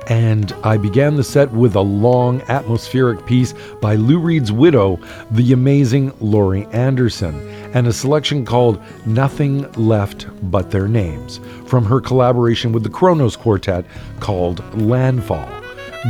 And 0.08 0.52
I 0.64 0.76
began 0.76 1.16
the 1.16 1.24
set 1.24 1.50
with 1.52 1.74
a 1.74 1.80
long 1.80 2.42
atmospheric 2.42 3.24
piece 3.24 3.54
by 3.80 3.94
Lou 3.94 4.18
Reed's 4.18 4.52
widow, 4.52 4.98
the 5.30 5.52
amazing 5.52 6.12
Laurie 6.20 6.66
Anderson, 6.72 7.40
and 7.74 7.86
a 7.86 7.92
selection 7.92 8.44
called 8.44 8.82
Nothing 9.06 9.70
Left 9.72 10.26
But 10.50 10.70
Their 10.70 10.88
Names 10.88 11.40
from 11.66 11.84
her 11.84 12.00
collaboration 12.00 12.72
with 12.72 12.82
the 12.82 12.90
Kronos 12.90 13.36
Quartet 13.36 13.84
called 14.20 14.62
Landfall, 14.80 15.48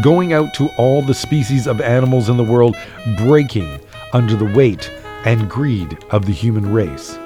going 0.02 0.32
out 0.32 0.55
to 0.55 0.68
all 0.78 1.02
the 1.02 1.14
species 1.14 1.66
of 1.66 1.80
animals 1.80 2.28
in 2.28 2.36
the 2.36 2.44
world 2.44 2.76
breaking 3.18 3.80
under 4.12 4.36
the 4.36 4.52
weight 4.56 4.90
and 5.24 5.48
greed 5.48 5.98
of 6.10 6.26
the 6.26 6.32
human 6.32 6.72
race, 6.72 7.16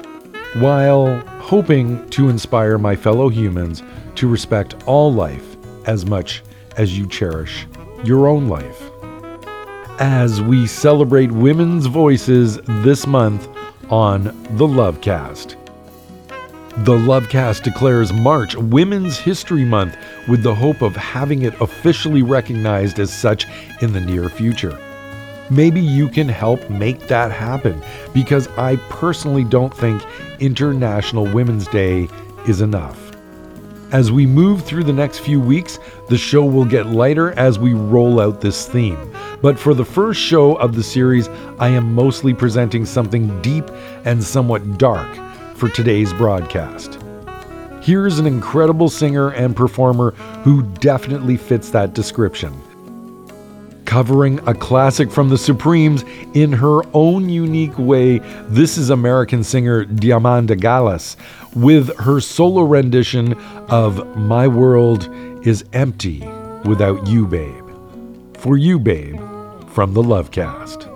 while 0.54 1.16
hoping 1.40 2.08
to 2.10 2.28
inspire 2.28 2.78
my 2.78 2.94
fellow 2.94 3.28
humans 3.28 3.82
to 4.16 4.28
respect 4.28 4.74
all 4.86 5.12
life 5.12 5.56
as 5.86 6.04
much 6.04 6.42
as 6.76 6.98
you 6.98 7.06
cherish 7.06 7.66
your 8.04 8.28
own 8.28 8.48
life. 8.48 8.90
As 9.98 10.42
we 10.42 10.66
celebrate 10.66 11.32
women's 11.32 11.86
voices 11.86 12.58
this 12.66 13.06
month 13.06 13.48
on 13.90 14.24
the 14.56 14.66
Lovecast. 14.66 15.56
The 16.84 16.92
Lovecast 16.92 17.62
declares 17.62 18.12
March 18.12 18.54
Women's 18.54 19.16
History 19.16 19.64
Month 19.64 19.96
with 20.28 20.42
the 20.42 20.54
hope 20.54 20.82
of 20.82 20.94
having 20.94 21.42
it 21.42 21.58
officially 21.60 22.22
recognized 22.22 22.98
as 22.98 23.12
such 23.12 23.46
in 23.80 23.92
the 23.92 24.00
near 24.00 24.28
future. 24.28 24.78
Maybe 25.48 25.80
you 25.80 26.08
can 26.08 26.28
help 26.28 26.68
make 26.68 27.06
that 27.06 27.30
happen 27.30 27.80
because 28.12 28.48
I 28.58 28.76
personally 28.90 29.44
don't 29.44 29.74
think 29.74 30.02
International 30.40 31.24
Women's 31.24 31.68
Day 31.68 32.08
is 32.46 32.60
enough. 32.60 33.12
As 33.92 34.10
we 34.10 34.26
move 34.26 34.64
through 34.64 34.84
the 34.84 34.92
next 34.92 35.20
few 35.20 35.40
weeks, 35.40 35.78
the 36.08 36.18
show 36.18 36.44
will 36.44 36.64
get 36.64 36.86
lighter 36.86 37.30
as 37.38 37.58
we 37.58 37.72
roll 37.72 38.20
out 38.20 38.40
this 38.40 38.68
theme. 38.68 39.14
But 39.46 39.60
for 39.60 39.74
the 39.74 39.84
first 39.84 40.20
show 40.20 40.56
of 40.56 40.74
the 40.74 40.82
series, 40.82 41.28
I 41.60 41.68
am 41.68 41.94
mostly 41.94 42.34
presenting 42.34 42.84
something 42.84 43.40
deep 43.42 43.70
and 44.04 44.20
somewhat 44.20 44.76
dark 44.76 45.06
for 45.54 45.68
today's 45.68 46.12
broadcast. 46.12 46.98
Here's 47.80 48.18
an 48.18 48.26
incredible 48.26 48.88
singer 48.88 49.28
and 49.28 49.54
performer 49.54 50.10
who 50.42 50.64
definitely 50.80 51.36
fits 51.36 51.70
that 51.70 51.94
description. 51.94 52.60
Covering 53.84 54.40
a 54.48 54.52
classic 54.52 55.12
from 55.12 55.28
the 55.28 55.38
Supremes 55.38 56.04
in 56.34 56.52
her 56.52 56.80
own 56.92 57.28
unique 57.28 57.78
way, 57.78 58.18
this 58.48 58.76
is 58.76 58.90
American 58.90 59.44
singer 59.44 59.84
Diamanda 59.84 60.58
Galás 60.58 61.14
with 61.54 61.96
her 61.98 62.18
solo 62.20 62.62
rendition 62.62 63.34
of 63.68 64.16
My 64.16 64.48
World 64.48 65.08
is 65.46 65.64
Empty 65.72 66.26
Without 66.64 67.06
You, 67.06 67.28
Babe. 67.28 67.62
For 68.38 68.56
You, 68.56 68.80
Babe, 68.80 69.20
from 69.76 69.92
the 69.92 70.02
Lovecast. 70.02 70.95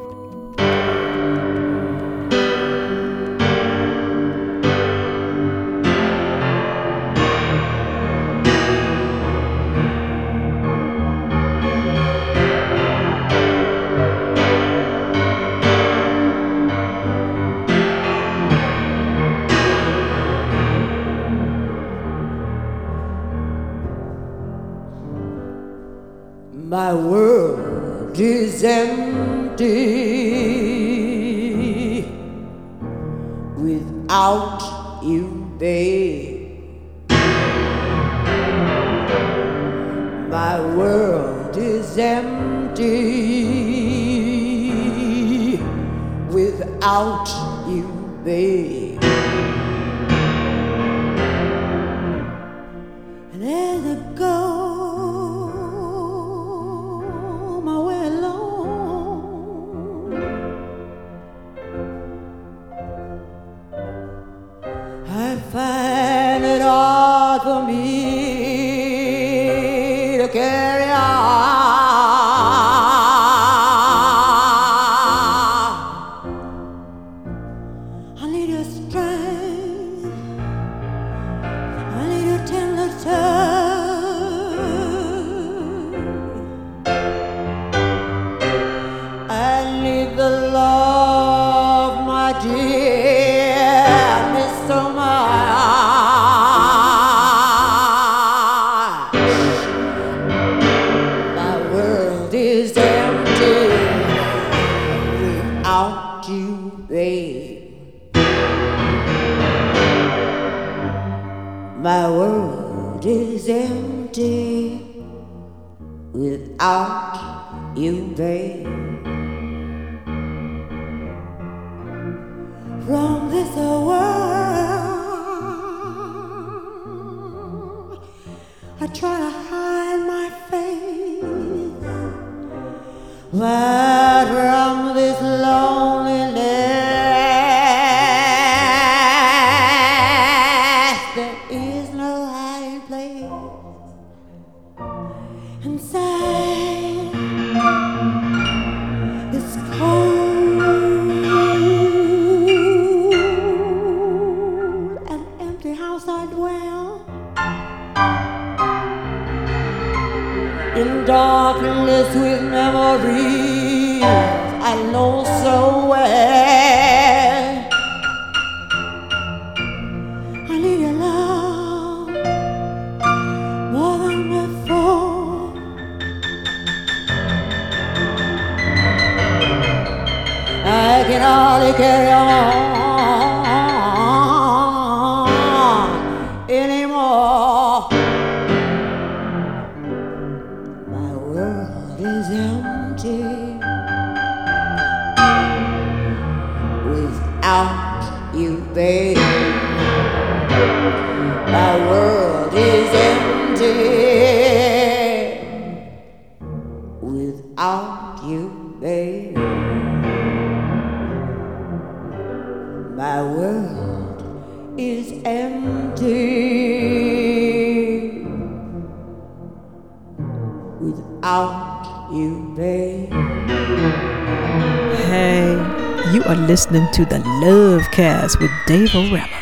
Listening 226.71 226.93
to 226.93 227.05
the 227.05 227.19
Lovecast 227.19 228.39
with 228.39 228.53
Dave 228.69 228.95
O'Rama. 228.95 229.40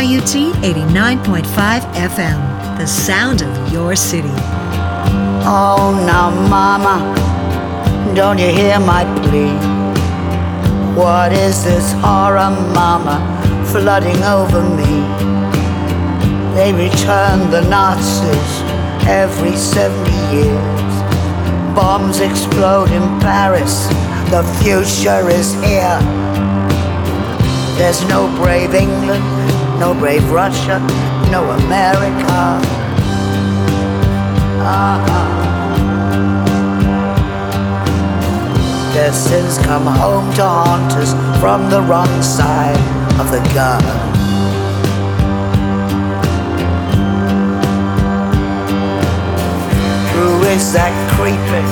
IUT 0.00 0.52
89.5 0.62 1.44
FM, 1.92 2.78
the 2.78 2.86
sound 2.86 3.42
of 3.42 3.70
your 3.70 3.94
city. 3.94 4.32
Oh, 5.44 5.92
now, 6.06 6.30
Mama, 6.48 6.96
don't 8.14 8.38
you 8.38 8.48
hear 8.48 8.80
my 8.80 9.04
plea? 9.20 9.52
What 10.98 11.32
is 11.32 11.62
this 11.64 11.92
horror, 12.00 12.48
Mama, 12.72 13.18
flooding 13.70 14.22
over 14.22 14.62
me? 14.62 15.04
They 16.54 16.72
return 16.72 17.50
the 17.50 17.60
Nazis 17.68 18.52
every 19.06 19.54
70 19.54 20.10
years. 20.34 20.94
Bombs 21.76 22.20
explode 22.20 22.90
in 22.90 23.02
Paris, 23.20 23.86
the 24.30 24.44
future 24.62 25.28
is 25.28 25.52
here. 25.62 26.00
There's 27.76 28.02
no 28.08 28.34
brave 28.40 28.72
England 28.72 29.59
no 29.80 29.94
brave 29.94 30.30
Russia, 30.30 30.78
no 31.32 31.42
America. 31.52 32.60
Ah. 34.62 35.40
Their 38.92 39.12
sins 39.12 39.56
come 39.64 39.86
home 39.86 40.30
to 40.34 40.44
haunt 40.44 40.92
us 40.92 41.12
from 41.40 41.70
the 41.70 41.80
wrong 41.80 42.12
side 42.22 42.76
of 43.18 43.30
the 43.30 43.40
gun. 43.54 43.82
Who 50.12 50.44
is 50.44 50.74
that 50.74 50.92
creeping 51.16 51.70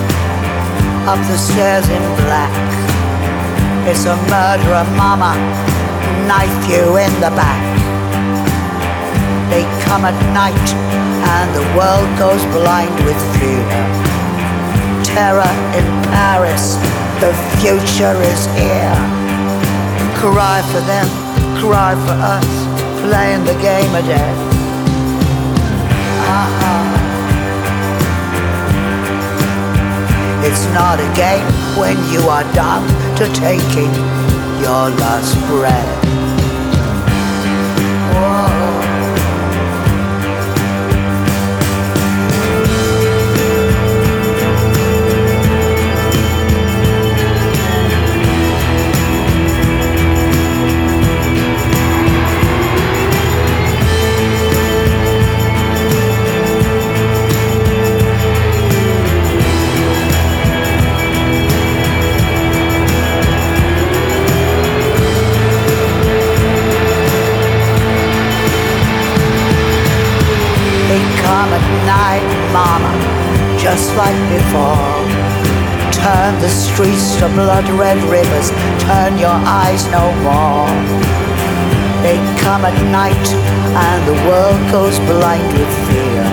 up 1.07 1.21
the 1.29 1.37
stairs 1.37 1.87
in 1.91 2.03
black? 2.25 2.57
It's 3.87 4.07
a 4.07 4.17
murderer, 4.33 4.85
mama, 4.97 5.37
knife 6.27 6.71
you 6.71 6.97
in 6.97 7.13
the 7.21 7.31
back. 7.37 7.68
They 9.51 9.65
come 9.89 10.05
at 10.05 10.19
night 10.37 10.69
and 11.25 11.49
the 11.57 11.65
world 11.73 12.09
goes 12.21 12.45
blind 12.53 12.93
with 13.09 13.17
fear. 13.41 13.65
Terror 15.03 15.55
in 15.73 15.87
Paris, 16.13 16.77
the 17.25 17.33
future 17.57 18.13
is 18.29 18.45
here. 18.53 18.99
Cry 20.21 20.61
for 20.71 20.81
them, 20.85 21.09
cry 21.65 21.97
for 22.05 22.17
us, 22.37 22.49
playing 23.01 23.45
the 23.45 23.57
game 23.63 23.95
of 23.95 24.05
death. 24.05 24.39
Uh-uh. 26.29 26.85
It's 30.45 30.67
not 30.77 31.01
a 31.01 31.09
game 31.17 31.49
when 31.81 31.97
you 32.13 32.21
are 32.29 32.45
down 32.53 32.87
to 33.17 33.25
taking 33.33 33.93
your 34.61 34.91
last 35.01 35.35
breath. 35.49 36.18
Streets 77.39 77.69
to 77.69 77.69
blood 77.69 77.69
red 77.79 77.99
rivers, 78.11 78.51
turn 78.83 79.19
your 79.19 79.39
eyes 79.47 79.85
no 79.91 80.13
more. 80.23 80.69
They 82.03 82.19
come 82.41 82.65
at 82.65 82.79
night, 82.91 83.29
and 83.75 84.07
the 84.07 84.15
world 84.27 84.61
goes 84.71 84.99
blind 85.01 85.53
with 85.53 85.73
fear. 85.89 86.25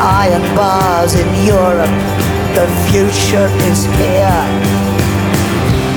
Iron 0.00 0.42
bars 0.54 1.14
in 1.14 1.28
Europe, 1.46 1.90
the 2.54 2.66
future 2.90 3.50
is 3.66 3.84
here. 3.98 4.44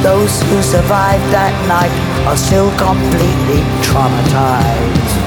Those 0.04 0.42
who 0.50 0.62
survived 0.62 1.32
that 1.32 1.54
night 1.68 1.94
are 2.26 2.38
still 2.38 2.72
completely 2.78 3.62
traumatized. 3.86 5.22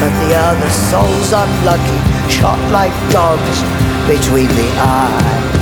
But 0.00 0.12
the 0.20 0.34
other 0.36 0.70
souls 0.70 1.32
unlucky, 1.32 2.13
shot 2.30 2.58
like 2.72 2.94
dogs 3.10 3.58
between 4.08 4.48
the 4.48 4.68
eyes. 4.78 5.54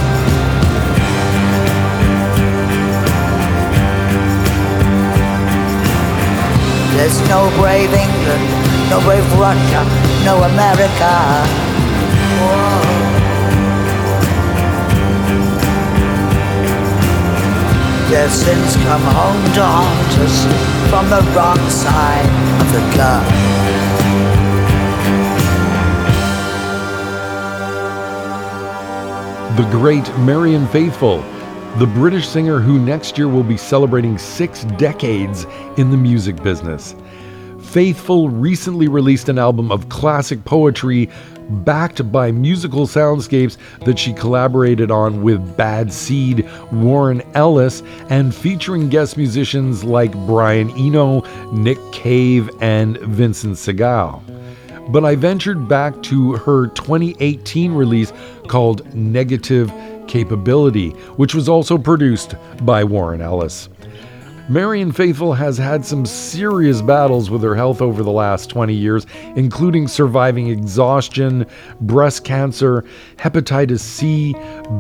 There's 6.97 7.21
no 7.29 7.51
brave 7.59 7.93
England, 7.93 8.49
no 8.91 9.01
brave 9.01 9.27
Russia, 9.39 9.83
no 10.25 10.43
America. 10.43 11.13
Whoa. 12.39 12.93
Their 18.13 18.29
sins 18.29 18.77
come 18.85 19.01
home 19.01 19.43
to 19.55 19.63
haunt 19.65 20.19
us 20.21 20.45
from 20.91 21.09
the 21.09 21.23
wrong 21.33 21.71
side 21.71 22.29
of 22.61 22.73
the 22.73 22.97
gun. 22.97 23.62
The 29.57 29.69
great 29.71 30.09
Marianne 30.21 30.67
Faithfull, 30.69 31.19
the 31.77 31.85
British 31.85 32.27
singer 32.27 32.59
who 32.59 32.79
next 32.79 33.19
year 33.19 33.29
will 33.29 33.43
be 33.43 33.59
celebrating 33.59 34.17
six 34.17 34.65
decades 34.79 35.45
in 35.77 35.91
the 35.91 35.97
music 35.99 36.43
business. 36.43 36.95
Faithfull 37.61 38.31
recently 38.31 38.89
released 38.89 39.29
an 39.29 39.39
album 39.39 39.71
of 39.71 39.91
classic 39.91 40.43
poetry 40.47 41.11
backed 41.51 42.11
by 42.11 42.33
musical 42.33 42.87
soundscapes 42.87 43.59
that 43.85 43.99
she 43.99 44.15
collaborated 44.15 44.91
on 44.91 45.23
with 45.23 45.55
Bad 45.55 45.93
Seed, 45.93 46.49
Warren 46.73 47.21
Ellis, 47.35 47.83
and 48.09 48.35
featuring 48.35 48.89
guest 48.89 49.19
musicians 49.19 49.85
like 49.85 50.13
Brian 50.25 50.71
Eno, 50.79 51.21
Nick 51.53 51.79
Cave, 51.93 52.49
and 52.63 52.97
Vincent 53.01 53.57
Segal 53.57 54.23
but 54.89 55.05
I 55.05 55.17
ventured 55.17 55.69
back 55.69 56.03
to 56.05 56.33
her 56.33 56.69
2018 56.69 57.73
release 57.73 58.13
called 58.49 58.95
Negative 58.95 59.73
Capability, 60.09 60.91
which 61.17 61.35
was 61.35 61.49
also 61.49 61.79
produced 61.79 62.35
by 62.63 62.85
Warren 62.85 63.21
Ellis. 63.21 63.69
Marianne 64.49 64.93
Faithfull 64.93 65.35
has 65.35 65.57
had 65.57 65.87
some 65.87 66.05
serious 66.05 66.83
battles 66.83 67.31
with 67.31 67.43
her 67.43 67.55
health 67.55 67.81
over 67.81 68.03
the 68.03 68.11
last 68.11 68.51
20 68.51 68.75
years, 68.75 69.07
including 69.37 69.87
surviving 69.87 70.49
exhaustion, 70.49 71.47
breast 71.81 72.25
cancer, 72.25 72.85
hepatitis 73.17 73.81
C, 73.81 74.35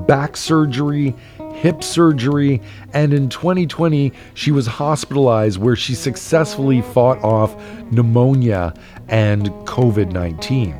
back 0.07 0.37
surgery, 0.37 1.15
hip 1.55 1.85
surgery, 1.85 2.61
and 2.93 3.15
in 3.15 3.29
2020, 3.29 4.12
she 4.35 4.51
was 4.51 4.66
hospitalized 4.66 5.59
where 5.59 5.77
she 5.77 5.95
successfully 5.95 6.83
fought 6.83 7.23
off 7.23 7.55
pneumonia 7.93 8.74
and 9.12 9.51
COVID 9.66 10.10
19. 10.10 10.74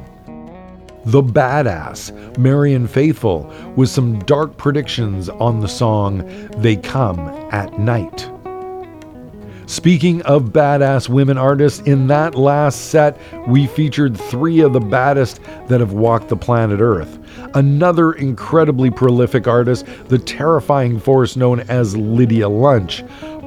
The 1.05 1.23
Badass, 1.23 2.39
Marianne 2.39 2.89
Faithfull, 2.89 3.53
with 3.77 3.89
some 3.89 4.19
dark 4.21 4.57
predictions 4.57 5.29
on 5.29 5.61
the 5.61 5.69
song 5.69 6.25
They 6.59 6.77
Come 6.77 7.21
at 7.53 7.79
Night. 7.79 8.29
Speaking 9.67 10.21
of 10.23 10.53
badass 10.53 11.09
women 11.09 11.39
artists, 11.39 11.81
in 11.87 12.07
that 12.09 12.35
last 12.35 12.91
set, 12.91 13.17
we 13.49 13.67
featured 13.67 14.17
three 14.17 14.61
of 14.61 14.73
the 14.73 14.81
baddest 14.81 15.41
that 15.69 15.81
have 15.81 15.93
walked 15.93 16.29
the 16.29 16.37
planet 16.37 16.81
Earth. 16.81 17.19
Another 17.55 18.13
incredibly 18.13 18.91
prolific 18.91 19.47
artist, 19.47 19.87
the 20.09 20.19
terrifying 20.19 20.99
force 21.01 21.37
known 21.37 21.61
as 21.61 21.97
Lydia 21.97 22.49
Lunch, 22.49 23.03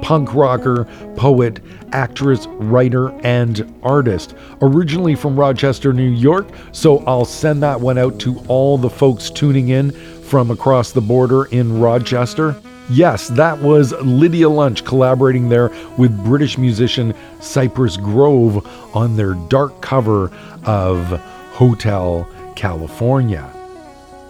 punk 0.06 0.32
rocker, 0.34 0.84
poet, 1.16 1.58
actress, 1.90 2.46
writer, 2.46 3.08
and 3.24 3.74
artist. 3.82 4.36
Originally 4.62 5.16
from 5.16 5.36
Rochester, 5.36 5.92
New 5.92 6.08
York, 6.08 6.46
so 6.70 6.98
I'll 7.08 7.24
send 7.24 7.60
that 7.64 7.80
one 7.80 7.98
out 7.98 8.20
to 8.20 8.38
all 8.46 8.78
the 8.78 8.88
folks 8.88 9.30
tuning 9.30 9.70
in 9.70 9.90
from 10.22 10.52
across 10.52 10.92
the 10.92 11.00
border 11.00 11.46
in 11.46 11.80
Rochester. 11.80 12.54
Yes, 12.88 13.26
that 13.30 13.58
was 13.58 13.90
Lydia 14.00 14.48
Lunch 14.48 14.84
collaborating 14.84 15.48
there 15.48 15.72
with 15.98 16.16
British 16.24 16.56
musician 16.56 17.12
Cypress 17.40 17.96
Grove 17.96 18.64
on 18.94 19.16
their 19.16 19.34
dark 19.48 19.82
cover 19.82 20.30
of 20.62 21.20
Hotel 21.54 22.28
California. 22.54 23.55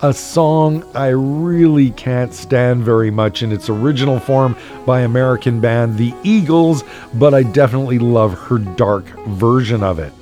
A 0.02 0.12
song 0.12 0.84
I 0.94 1.08
really 1.08 1.90
can't 1.90 2.34
stand 2.34 2.84
very 2.84 3.10
much 3.10 3.42
in 3.42 3.50
its 3.50 3.70
original 3.70 4.20
form 4.20 4.54
by 4.84 5.00
American 5.00 5.58
band 5.58 5.96
The 5.96 6.12
Eagles, 6.22 6.84
but 7.14 7.32
I 7.32 7.42
definitely 7.44 7.98
love 7.98 8.34
her 8.34 8.58
dark 8.58 9.06
version 9.28 9.82
of 9.82 9.98
it. 9.98 10.12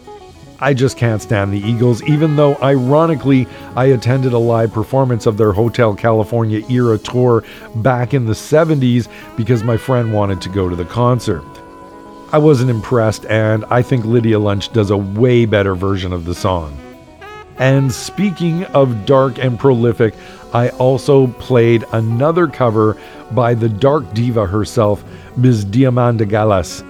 I 0.61 0.75
just 0.75 0.97
can't 0.97 1.21
stand 1.21 1.53
the 1.53 1.59
Eagles, 1.59 2.05
even 2.05 2.37
though, 2.37 2.55
ironically, 2.63 3.49
I 3.75 3.87
attended 3.87 4.33
a 4.33 4.39
live 4.39 4.73
performance 4.73 5.27
of 5.27 5.39
their 5.39 5.53
Hotel 5.53 5.93
California 5.97 6.65
era 6.71 6.97
tour 6.97 7.43
back 7.75 8.15
in 8.15 8.27
the 8.27 8.33
70s 8.33 9.09
because 9.37 9.65
my 9.65 9.77
friend 9.77 10.15
wanted 10.15 10.41
to 10.43 10.51
go 10.51 10.69
to 10.69 10.77
the 10.77 10.85
concert. 10.85 11.43
I 12.31 12.39
wasn't 12.39 12.71
impressed, 12.71 13.27
and 13.27 13.65
I 13.65 13.83
think 13.83 14.05
Lydia 14.05 14.39
Lunch 14.39 14.73
does 14.73 14.91
a 14.91 14.97
way 14.97 15.47
better 15.47 15.75
version 15.75 16.13
of 16.13 16.27
the 16.27 16.35
song. 16.37 16.79
And 17.59 17.93
speaking 17.93 18.65
of 18.67 19.07
dark 19.07 19.39
and 19.39 19.59
prolific, 19.59 20.15
I 20.53 20.71
also 20.71 21.29
played 21.29 21.85
another 21.93 22.47
cover 22.47 22.97
by 23.31 23.55
the 23.55 23.69
dark 23.69 24.13
diva 24.15 24.47
herself, 24.47 25.05
Ms. 25.37 25.65
Diamanda 25.65 26.29
Galas 26.29 26.83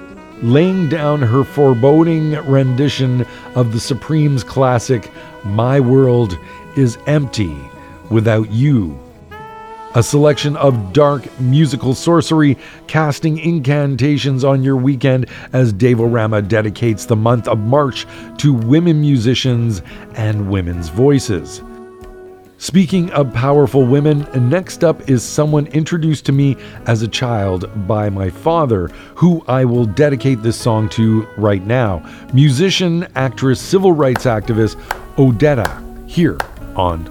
laying 0.42 0.88
down 0.88 1.22
her 1.22 1.44
foreboding 1.44 2.32
rendition 2.44 3.26
of 3.54 3.72
the 3.72 3.80
Supremes 3.80 4.44
classic, 4.44 5.10
My 5.44 5.80
World 5.80 6.38
is 6.76 6.98
Empty 7.06 7.56
Without 8.10 8.50
You. 8.50 9.03
A 9.96 10.02
selection 10.02 10.56
of 10.56 10.92
dark 10.92 11.24
musical 11.38 11.94
sorcery, 11.94 12.58
casting 12.88 13.38
incantations 13.38 14.42
on 14.42 14.64
your 14.64 14.74
weekend 14.76 15.26
as 15.52 15.72
Dave 15.72 16.00
O'Rama 16.00 16.42
dedicates 16.42 17.06
the 17.06 17.14
month 17.14 17.46
of 17.46 17.60
March 17.60 18.04
to 18.38 18.52
women 18.52 19.00
musicians 19.00 19.82
and 20.14 20.50
women's 20.50 20.88
voices. 20.88 21.62
Speaking 22.58 23.08
of 23.12 23.32
powerful 23.32 23.86
women, 23.86 24.26
next 24.48 24.82
up 24.82 25.08
is 25.08 25.22
someone 25.22 25.66
introduced 25.68 26.26
to 26.26 26.32
me 26.32 26.56
as 26.86 27.02
a 27.02 27.08
child 27.08 27.70
by 27.86 28.08
my 28.10 28.30
father, 28.30 28.88
who 29.14 29.44
I 29.46 29.64
will 29.64 29.84
dedicate 29.84 30.42
this 30.42 30.60
song 30.60 30.88
to 30.90 31.22
right 31.36 31.64
now. 31.64 32.04
Musician, 32.32 33.06
actress, 33.14 33.60
civil 33.60 33.92
rights 33.92 34.24
activist 34.24 34.74
Odetta, 35.16 36.08
here 36.08 36.38
on 36.74 37.04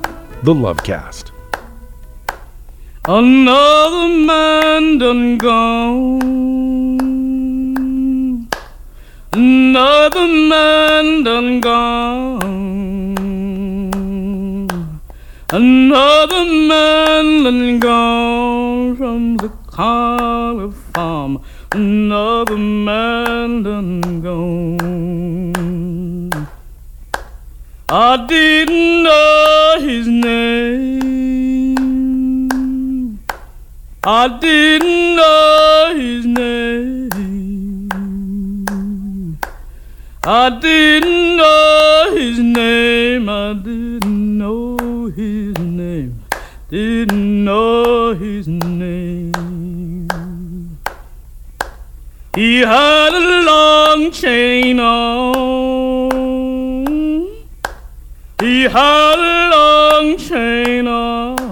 The 0.43 0.53
Lovecast. 0.53 1.32
Another 3.05 4.07
man 4.07 4.97
done 4.97 5.37
gone. 5.37 6.21
Another 9.33 10.25
man 10.25 11.23
done 11.23 11.59
gone. 11.59 12.39
Another 15.49 16.45
man 16.45 17.43
done 17.43 17.79
gone 17.79 18.95
from 18.95 19.35
the 19.35 19.49
collar 19.67 20.71
farm. 20.71 21.41
Another 21.73 22.57
man 22.57 23.63
done 23.63 24.21
gone. 24.21 25.51
I 27.89 28.25
didn't 28.27 29.03
know 29.03 29.75
his 29.81 30.07
name. 30.07 31.22
I 34.05 34.27
didn't 34.27 35.15
know 35.15 35.93
his 35.95 36.25
name. 36.25 37.09
I 40.25 40.49
didn't 40.59 41.37
know 41.37 42.13
his 42.13 42.37
name. 42.37 43.29
I 43.29 43.53
didn't 43.53 44.37
know 44.37 45.07
his 45.07 45.57
name. 45.57 46.21
Didn't 46.69 47.45
know 47.45 48.13
his 48.13 48.45
name. 48.45 49.31
He 52.35 52.57
had 52.59 53.13
a 53.13 53.43
long 53.45 54.11
chain 54.11 54.81
on. 54.81 56.11
He 58.41 58.63
had 58.63 59.15
a 59.15 59.49
long 59.55 60.17
chain 60.17 60.87
on. 60.87 61.42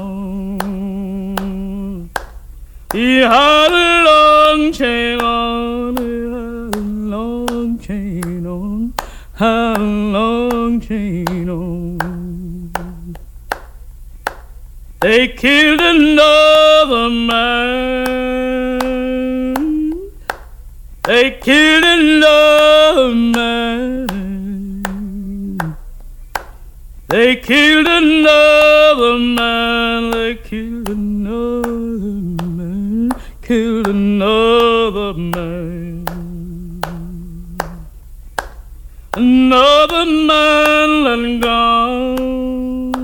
Long 2.93 4.73
chain 4.73 5.21
on. 5.21 5.95
He 5.95 6.11
had 6.11 6.75
a 6.75 6.79
long 6.81 7.79
chain 7.79 8.45
on. 8.45 8.93
Had 9.35 9.77
a 9.77 9.81
long 9.81 10.81
chain 10.81 11.49
on. 11.49 13.15
They 14.99 15.29
killed 15.29 15.79
another 15.79 17.09
man. 17.09 18.81
They 21.03 21.31
killed 21.31 21.85
another 21.85 23.15
man. 23.15 24.07
They 27.07 27.37
killed 27.37 27.87
another 27.87 29.17
man. 29.17 30.11
They 30.11 30.35
killed 30.35 30.89
another 30.89 31.69
man. 31.69 32.30
Killed 33.51 33.87
another 33.89 35.13
man. 35.13 36.05
Another 39.13 40.05
man 40.05 40.89
and 41.13 41.41
gone. 41.41 43.03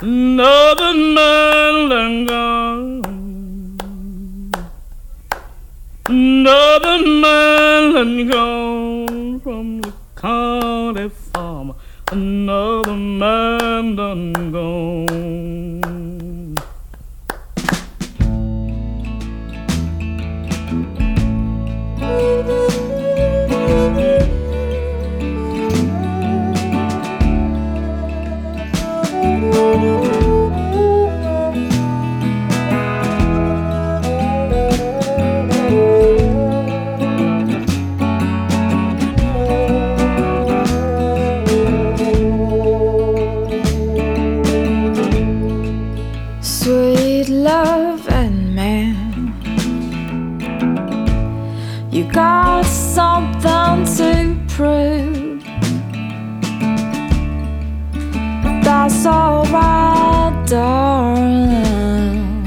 Another 0.00 0.94
man 0.94 1.92
and 1.92 2.26
gone. 2.26 3.02
Another 6.08 6.98
man 7.06 7.96
and 7.96 8.32
gone 8.32 9.40
from 9.40 9.82
the 9.82 9.92
county 10.16 11.10
farm. 11.10 11.74
Another 12.10 12.96
man 12.96 13.94
done 13.94 14.52
gone. 14.52 15.81
Darling. 60.52 62.46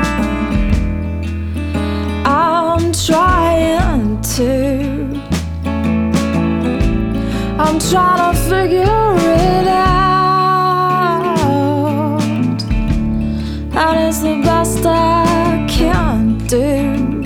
I'm 2.23 2.91
trying 2.93 4.21
to. 4.35 4.51
I'm 7.63 7.79
trying 7.79 8.21
to 8.29 8.39
figure 8.49 9.15
it 9.17 9.67
out. 9.67 10.21
And 13.81 13.95
it's 14.07 14.19
the 14.19 14.35
best 14.43 14.85
I 14.85 15.65
can 15.67 16.37
do. 16.45 17.23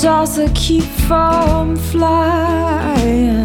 Just 0.00 0.36
to 0.36 0.48
keep 0.54 0.88
from 1.06 1.76
flying 1.76 3.39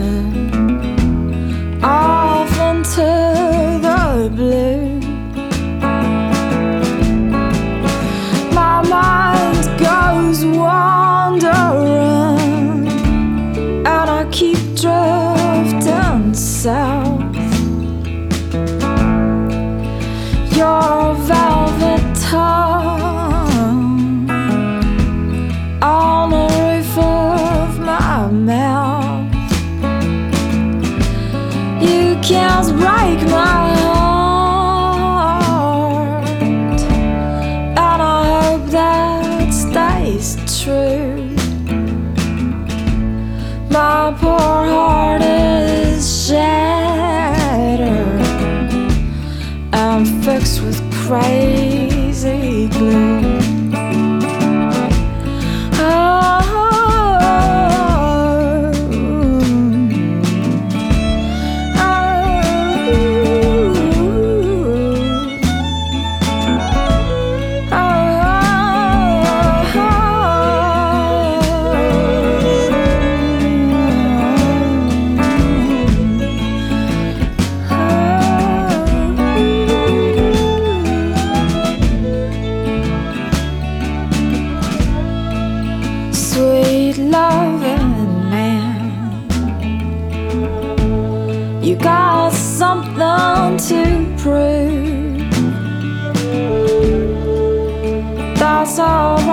That's 98.78 99.25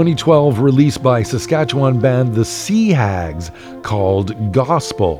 2012 0.00 0.60
release 0.60 0.96
by 0.96 1.22
Saskatchewan 1.22 2.00
band 2.00 2.34
The 2.34 2.40
Seahags 2.40 3.52
called 3.82 4.50
Gospel. 4.50 5.18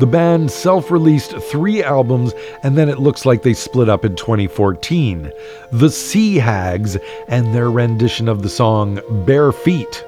The 0.00 0.06
band 0.06 0.50
self 0.50 0.90
released 0.90 1.32
three 1.50 1.82
albums 1.82 2.34
and 2.62 2.76
then 2.76 2.90
it 2.90 2.98
looks 2.98 3.24
like 3.24 3.42
they 3.42 3.54
split 3.54 3.88
up 3.88 4.04
in 4.04 4.16
2014. 4.16 5.32
The 5.72 5.86
Seahags 5.86 7.02
and 7.28 7.54
their 7.54 7.70
rendition 7.70 8.28
of 8.28 8.42
the 8.42 8.50
song 8.50 9.00
Bare 9.24 9.50
Feet. 9.50 10.04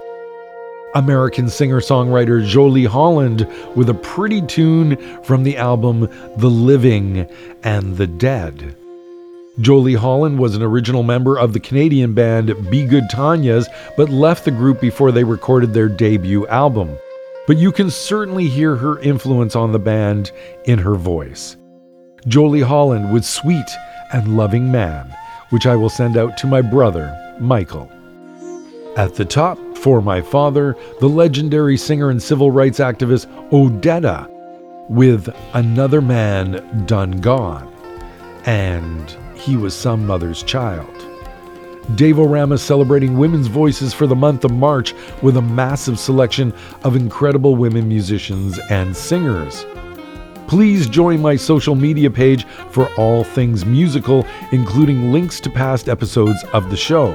American 0.94 1.48
singer 1.48 1.80
songwriter 1.80 2.47
Jolie 2.47 2.84
Holland 2.84 3.48
with 3.74 3.88
a 3.88 3.94
pretty 3.94 4.42
tune 4.42 4.98
from 5.22 5.44
the 5.44 5.56
album 5.56 6.10
The 6.36 6.51
Living 6.51 7.26
and 7.62 7.97
the 7.97 8.06
Dead. 8.06 8.76
Jolie 9.59 9.94
Holland 9.94 10.39
was 10.39 10.55
an 10.55 10.62
original 10.62 11.02
member 11.02 11.36
of 11.36 11.52
the 11.52 11.60
Canadian 11.60 12.14
band 12.14 12.70
Be 12.70 12.86
Good 12.86 13.05
Tanyas, 13.10 13.66
but 13.97 14.09
left 14.09 14.44
the 14.44 14.51
group 14.52 14.81
before 14.81 15.10
they 15.10 15.24
recorded 15.24 15.74
their 15.74 15.89
debut 15.89 16.47
album. 16.47 16.97
But 17.47 17.56
you 17.56 17.72
can 17.72 17.90
certainly 17.90 18.47
hear 18.47 18.77
her 18.77 19.01
influence 19.01 19.56
on 19.56 19.72
the 19.72 19.78
band 19.78 20.31
in 20.66 20.78
her 20.78 20.94
voice. 20.94 21.56
Jolie 22.28 22.60
Holland 22.60 23.12
with 23.12 23.24
Sweet 23.24 23.68
and 24.12 24.36
Loving 24.36 24.70
Man, 24.70 25.14
which 25.51 25.66
I 25.66 25.74
will 25.74 25.90
send 25.90 26.16
out 26.16 26.39
to 26.39 26.47
my 26.47 26.62
brother, 26.62 27.36
Michael. 27.40 27.90
At 28.97 29.14
the 29.14 29.24
top, 29.24 29.59
for 29.77 30.01
my 30.01 30.20
father, 30.20 30.77
the 31.01 31.09
legendary 31.09 31.77
singer 31.77 32.10
and 32.10 32.22
civil 32.22 32.51
rights 32.51 32.78
activist 32.78 33.27
Odetta, 33.51 34.28
with 34.89 35.28
Another 35.55 36.01
Man 36.01 36.85
Done 36.86 37.20
Gone, 37.20 37.72
and 38.44 39.16
He 39.40 39.56
Was 39.56 39.74
Some 39.74 40.06
Mother's 40.06 40.42
Child. 40.42 41.06
Dave-O-Rama 41.94 42.58
celebrating 42.58 43.16
women's 43.16 43.46
voices 43.46 43.94
for 43.94 44.06
the 44.06 44.14
month 44.14 44.44
of 44.44 44.52
March 44.52 44.94
with 45.22 45.38
a 45.38 45.42
massive 45.42 45.98
selection 45.98 46.52
of 46.84 46.94
incredible 46.94 47.56
women 47.56 47.88
musicians 47.88 48.60
and 48.70 48.94
singers. 48.94 49.64
Please 50.46 50.86
join 50.88 51.20
my 51.20 51.36
social 51.36 51.74
media 51.74 52.10
page 52.10 52.44
for 52.70 52.92
all 52.96 53.24
things 53.24 53.64
musical, 53.64 54.26
including 54.52 55.10
links 55.10 55.40
to 55.40 55.48
past 55.48 55.88
episodes 55.88 56.44
of 56.52 56.70
the 56.70 56.76
show, 56.76 57.12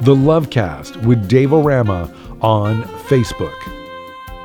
The 0.00 0.14
Lovecast 0.14 1.04
with 1.04 1.28
Dave-O-Rama 1.28 2.12
on 2.40 2.82
Facebook. 3.08 3.54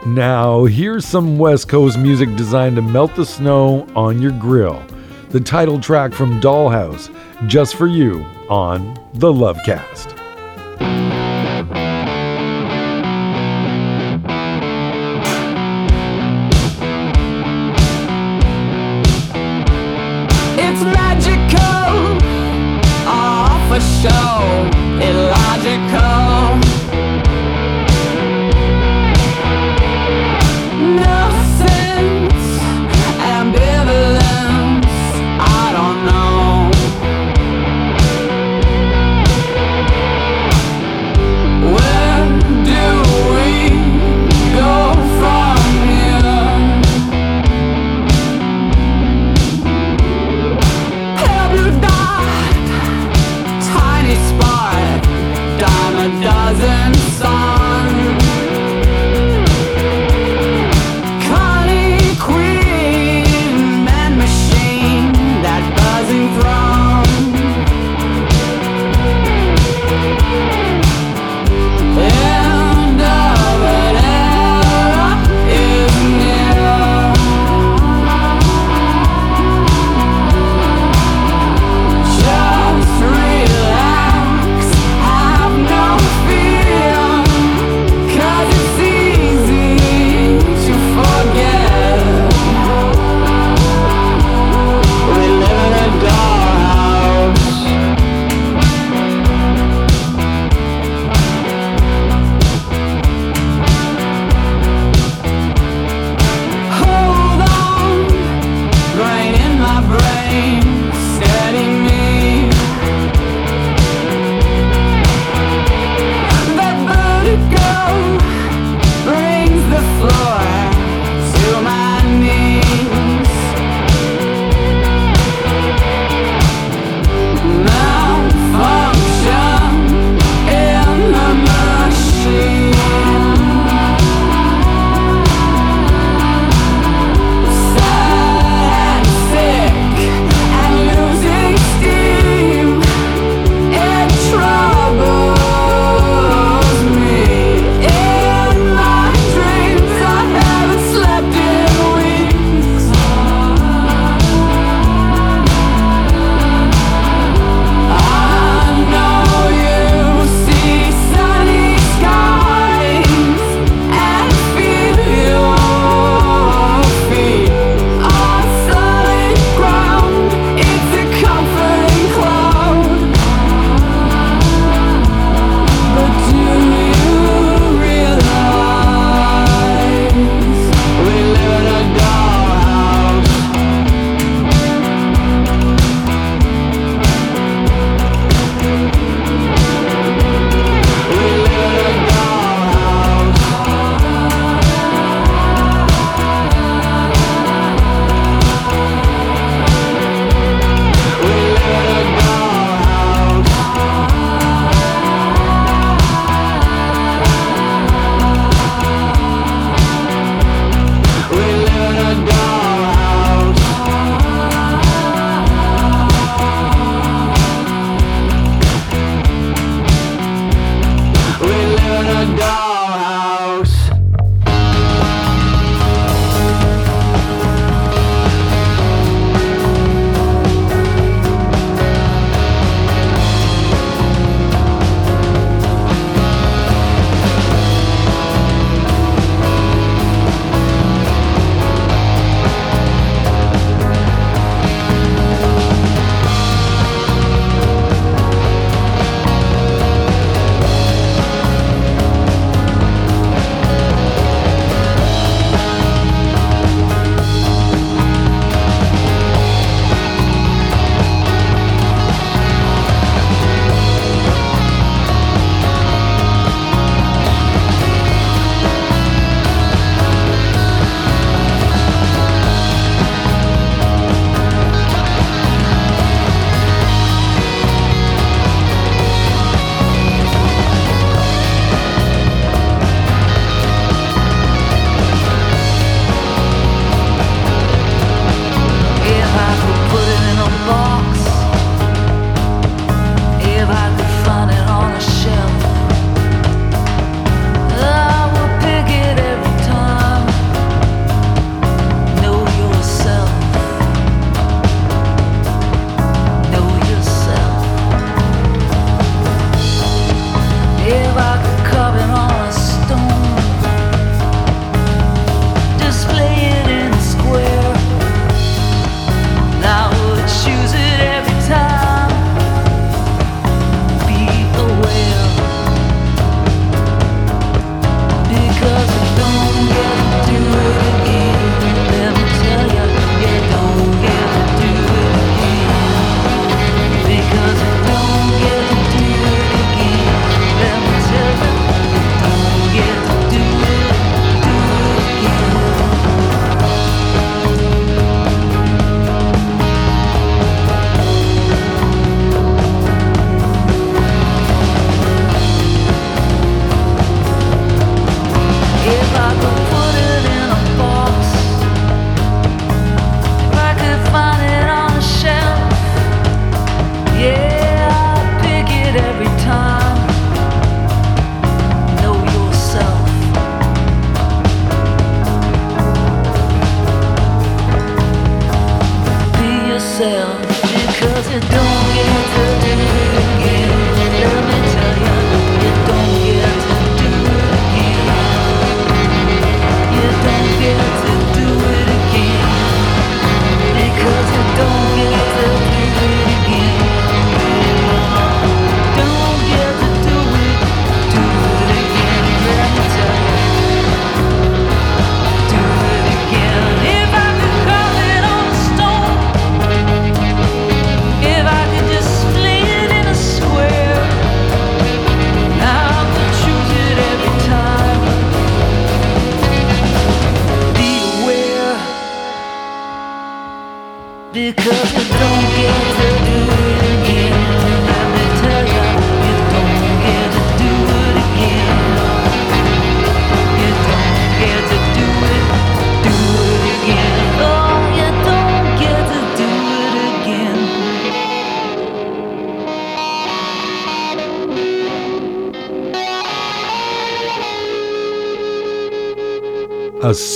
Now, 0.06 0.66
here's 0.66 1.06
some 1.06 1.38
West 1.38 1.70
Coast 1.70 1.98
music 1.98 2.36
designed 2.36 2.76
to 2.76 2.82
melt 2.82 3.16
the 3.16 3.26
snow 3.26 3.88
on 3.96 4.22
your 4.22 4.32
grill. 4.32 4.84
The 5.32 5.40
title 5.40 5.80
track 5.80 6.12
from 6.14 6.42
Dollhouse, 6.42 7.10
just 7.48 7.76
for 7.76 7.88
you 7.88 8.22
on 8.50 8.96
The 9.14 9.32
Lovecast. 9.32 10.21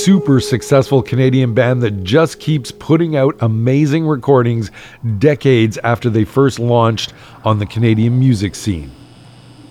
Super 0.05 0.39
successful 0.39 1.01
Canadian 1.01 1.55
band 1.55 1.81
that 1.81 2.03
just 2.03 2.39
keeps 2.39 2.69
putting 2.69 3.15
out 3.15 3.35
amazing 3.39 4.05
recordings 4.05 4.69
decades 5.17 5.79
after 5.79 6.11
they 6.11 6.23
first 6.23 6.59
launched 6.59 7.11
on 7.43 7.57
the 7.57 7.65
Canadian 7.65 8.19
music 8.19 8.53
scene. 8.53 8.91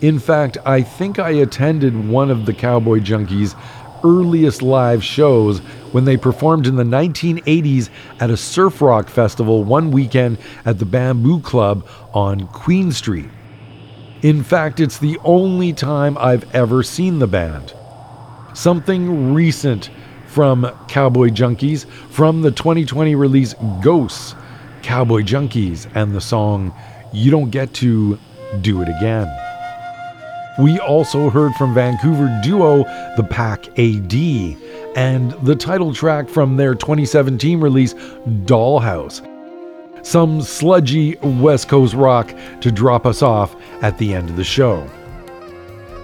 In 0.01 0.19
fact, 0.19 0.59
I 0.66 0.82
think 0.82 1.20
I 1.20 1.31
attended 1.31 2.09
one 2.09 2.32
of 2.32 2.47
the 2.47 2.52
Cowboy 2.52 2.98
Junkies' 2.98 3.55
earliest 4.02 4.61
live 4.61 5.05
shows 5.05 5.61
when 5.93 6.05
they 6.05 6.16
performed 6.16 6.66
in 6.66 6.74
the 6.74 6.82
1980s 6.82 7.89
at 8.19 8.28
a 8.28 8.36
surf 8.36 8.82
rock 8.82 9.09
festival 9.09 9.62
one 9.62 9.93
weekend 9.93 10.39
at 10.65 10.81
the 10.81 10.85
Bamboo 10.85 11.39
Club 11.43 11.86
on 12.12 12.48
Queen 12.48 12.90
Street. 12.90 13.31
In 14.23 14.43
fact, 14.43 14.81
it's 14.81 14.98
the 14.98 15.16
only 15.23 15.73
time 15.73 16.19
I've 16.19 16.52
ever 16.52 16.82
seen 16.82 17.20
the 17.20 17.28
band. 17.28 17.73
Something 18.52 19.32
recent 19.32 19.90
from 20.35 20.69
Cowboy 20.89 21.28
Junkies 21.28 21.86
from 22.11 22.43
the 22.43 22.51
2020 22.51 23.15
release 23.15 23.55
Ghosts, 23.81 24.35
Cowboy 24.82 25.23
Junkies, 25.23 25.89
and 25.94 26.12
the 26.12 26.20
song 26.20 26.74
You 27.12 27.31
Don't 27.31 27.51
Get 27.51 27.73
to 27.74 28.19
Do 28.61 28.82
It 28.82 28.89
Again. 28.89 29.28
We 30.59 30.81
also 30.81 31.31
heard 31.31 31.55
from 31.55 31.73
Vancouver 31.73 32.40
duo 32.43 32.78
The 33.16 33.23
Pack 33.31 33.69
AD 33.78 34.12
and 34.97 35.31
the 35.47 35.55
title 35.55 35.94
track 35.94 36.28
from 36.28 36.56
their 36.56 36.74
2017 36.74 37.61
release 37.61 37.94
Dollhouse. 37.94 39.23
Some 40.05 40.43
sludgy 40.43 41.16
West 41.23 41.69
Coast 41.69 41.94
rock 41.94 42.35
to 42.61 42.73
drop 42.73 43.06
us 43.06 43.23
off 43.23 43.55
at 43.82 43.98
the 43.98 44.12
end 44.12 44.31
of 44.31 44.36
the 44.36 44.44
show. 44.44 44.85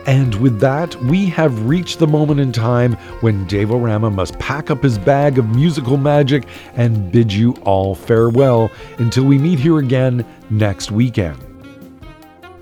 And 0.06 0.34
with 0.36 0.60
that, 0.60 0.96
we 1.04 1.26
have 1.26 1.66
reached 1.66 1.98
the 1.98 2.06
moment 2.06 2.40
in 2.40 2.52
time 2.52 2.94
when 3.20 3.46
Dave 3.46 3.70
Rama 3.70 4.10
must 4.10 4.38
pack 4.38 4.70
up 4.70 4.82
his 4.82 4.98
bag 4.98 5.38
of 5.38 5.54
musical 5.54 5.96
magic 5.98 6.46
and 6.74 7.12
bid 7.12 7.32
you 7.32 7.52
all 7.62 7.94
farewell 7.94 8.70
until 8.98 9.24
we 9.24 9.38
meet 9.38 9.58
here 9.58 9.78
again 9.78 10.24
next 10.48 10.90
weekend. 10.90 11.38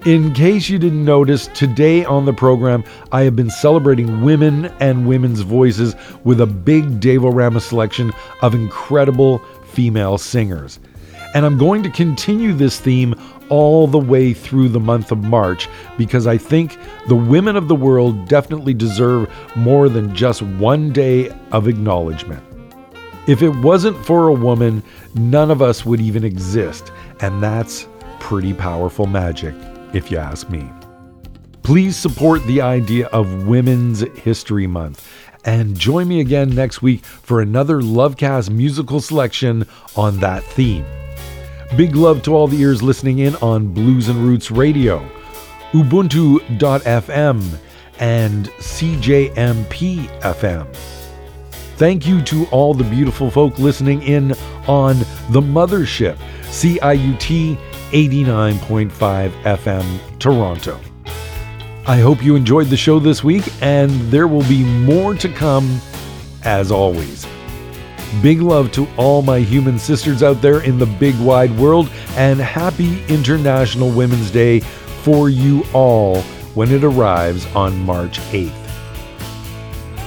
In 0.05 0.32
case 0.32 0.69
you 0.69 0.78
didn't 0.78 1.05
notice, 1.05 1.48
today 1.55 2.05
on 2.05 2.24
the 2.24 2.32
program, 2.32 2.85
I 3.12 3.23
have 3.23 3.35
been 3.35 3.51
celebrating 3.51 4.23
women 4.23 4.66
and 4.81 5.09
women's 5.09 5.40
voices 5.40 5.94
with 6.24 6.40
a 6.40 6.47
big 6.47 7.01
Dave 7.01 7.23
Rama 7.24 7.60
selection 7.60 8.12
of 8.43 8.55
incredible 8.55 9.39
female 9.66 10.19
singers. 10.19 10.78
And 11.35 11.44
I'm 11.44 11.59
going 11.59 11.82
to 11.82 11.90
continue 11.90 12.52
this 12.52 12.81
theme 12.81 13.15
all 13.49 13.87
the 13.87 13.99
way 13.99 14.33
through 14.33 14.69
the 14.69 14.81
month 14.81 15.12
of 15.12 15.25
March 15.25 15.69
because 15.97 16.27
I 16.27 16.39
think 16.39 16.79
the 17.09 17.16
women 17.16 17.57
of 17.57 17.69
the 17.69 17.75
world 17.75 18.29
definitely 18.29 18.75
deserve 18.75 19.33
more 19.57 19.89
than 19.89 20.15
just 20.15 20.43
one 20.43 20.93
day 20.93 21.31
of 21.53 21.69
acknowledgement. 21.69 22.43
If 23.27 23.43
it 23.43 23.55
wasn't 23.57 24.03
for 24.07 24.29
a 24.29 24.33
woman, 24.33 24.83
none 25.15 25.51
of 25.51 25.61
us 25.61 25.85
would 25.85 26.01
even 26.01 26.25
exist, 26.25 26.93
and 27.20 27.43
that's 27.43 27.87
pretty 28.20 28.55
powerful 28.55 29.07
magic, 29.07 29.55
if 29.93 30.11
you 30.11 30.16
ask 30.16 30.49
me. 30.49 30.70
Please 31.62 31.97
support 31.97 32.43
the 32.45 32.62
idea 32.62 33.07
of 33.09 33.47
Women's 33.47 34.01
History 34.19 34.66
Month 34.66 35.07
and 35.45 35.79
join 35.79 36.09
me 36.09 36.20
again 36.20 36.55
next 36.55 36.81
week 36.81 37.05
for 37.05 37.41
another 37.41 37.81
Lovecast 37.81 38.51
musical 38.51 39.01
selection 39.01 39.66
on 39.95 40.19
that 40.20 40.43
theme. 40.43 40.87
Big 41.77 41.95
love 41.95 42.23
to 42.23 42.35
all 42.35 42.49
the 42.49 42.61
ears 42.61 42.82
listening 42.82 43.19
in 43.19 43.36
on 43.36 43.73
Blues 43.73 44.09
and 44.09 44.19
Roots 44.19 44.51
Radio, 44.51 45.07
Ubuntu.fm, 45.73 47.59
and 47.99 48.49
CJMP 48.49 50.20
FM. 50.20 50.66
Thank 51.77 52.07
you 52.07 52.23
to 52.23 52.47
all 52.47 52.73
the 52.73 52.85
beautiful 52.85 53.31
folk 53.31 53.59
listening 53.59 54.03
in 54.03 54.32
on 54.66 54.99
The 55.31 55.43
Mothership, 55.43 56.16
CIUT 56.45 57.59
89.5 57.90 59.31
FM, 59.43 60.19
Toronto. 60.19 60.81
I 61.86 61.99
hope 62.01 62.24
you 62.24 62.35
enjoyed 62.35 62.69
the 62.69 62.77
show 62.77 62.99
this 62.99 63.23
week, 63.23 63.45
and 63.61 63.90
there 64.11 64.27
will 64.27 64.47
be 64.49 64.65
more 64.65 65.15
to 65.15 65.28
come 65.28 65.81
as 66.45 66.73
always. 66.73 67.27
Big 68.22 68.40
love 68.40 68.72
to 68.72 68.89
all 68.97 69.22
my 69.22 69.39
human 69.39 69.78
sisters 69.78 70.22
out 70.22 70.40
there 70.43 70.62
in 70.62 70.78
the 70.78 70.86
big 70.86 71.18
wide 71.20 71.56
world, 71.59 71.90
and 72.16 72.40
happy 72.40 73.05
International 73.06 73.90
Women's 73.90 74.30
Day 74.30 74.60
for 74.60 75.28
you 75.28 75.64
all 75.72 76.22
when 76.55 76.72
it 76.72 76.82
arrives 76.82 77.47
on 77.55 77.78
March 77.85 78.18
8th. 78.32 78.52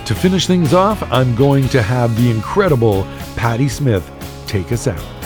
To 0.06 0.16
finish 0.16 0.46
things 0.46 0.74
off, 0.74 1.02
I'm 1.12 1.36
going 1.36 1.70
to 1.70 1.82
have 1.82 2.22
the 2.22 2.30
incredible 2.30 3.04
Patti 3.38 3.70
Smith 3.70 4.10
take 4.46 4.72
us 4.72 4.88
out. 4.88 5.21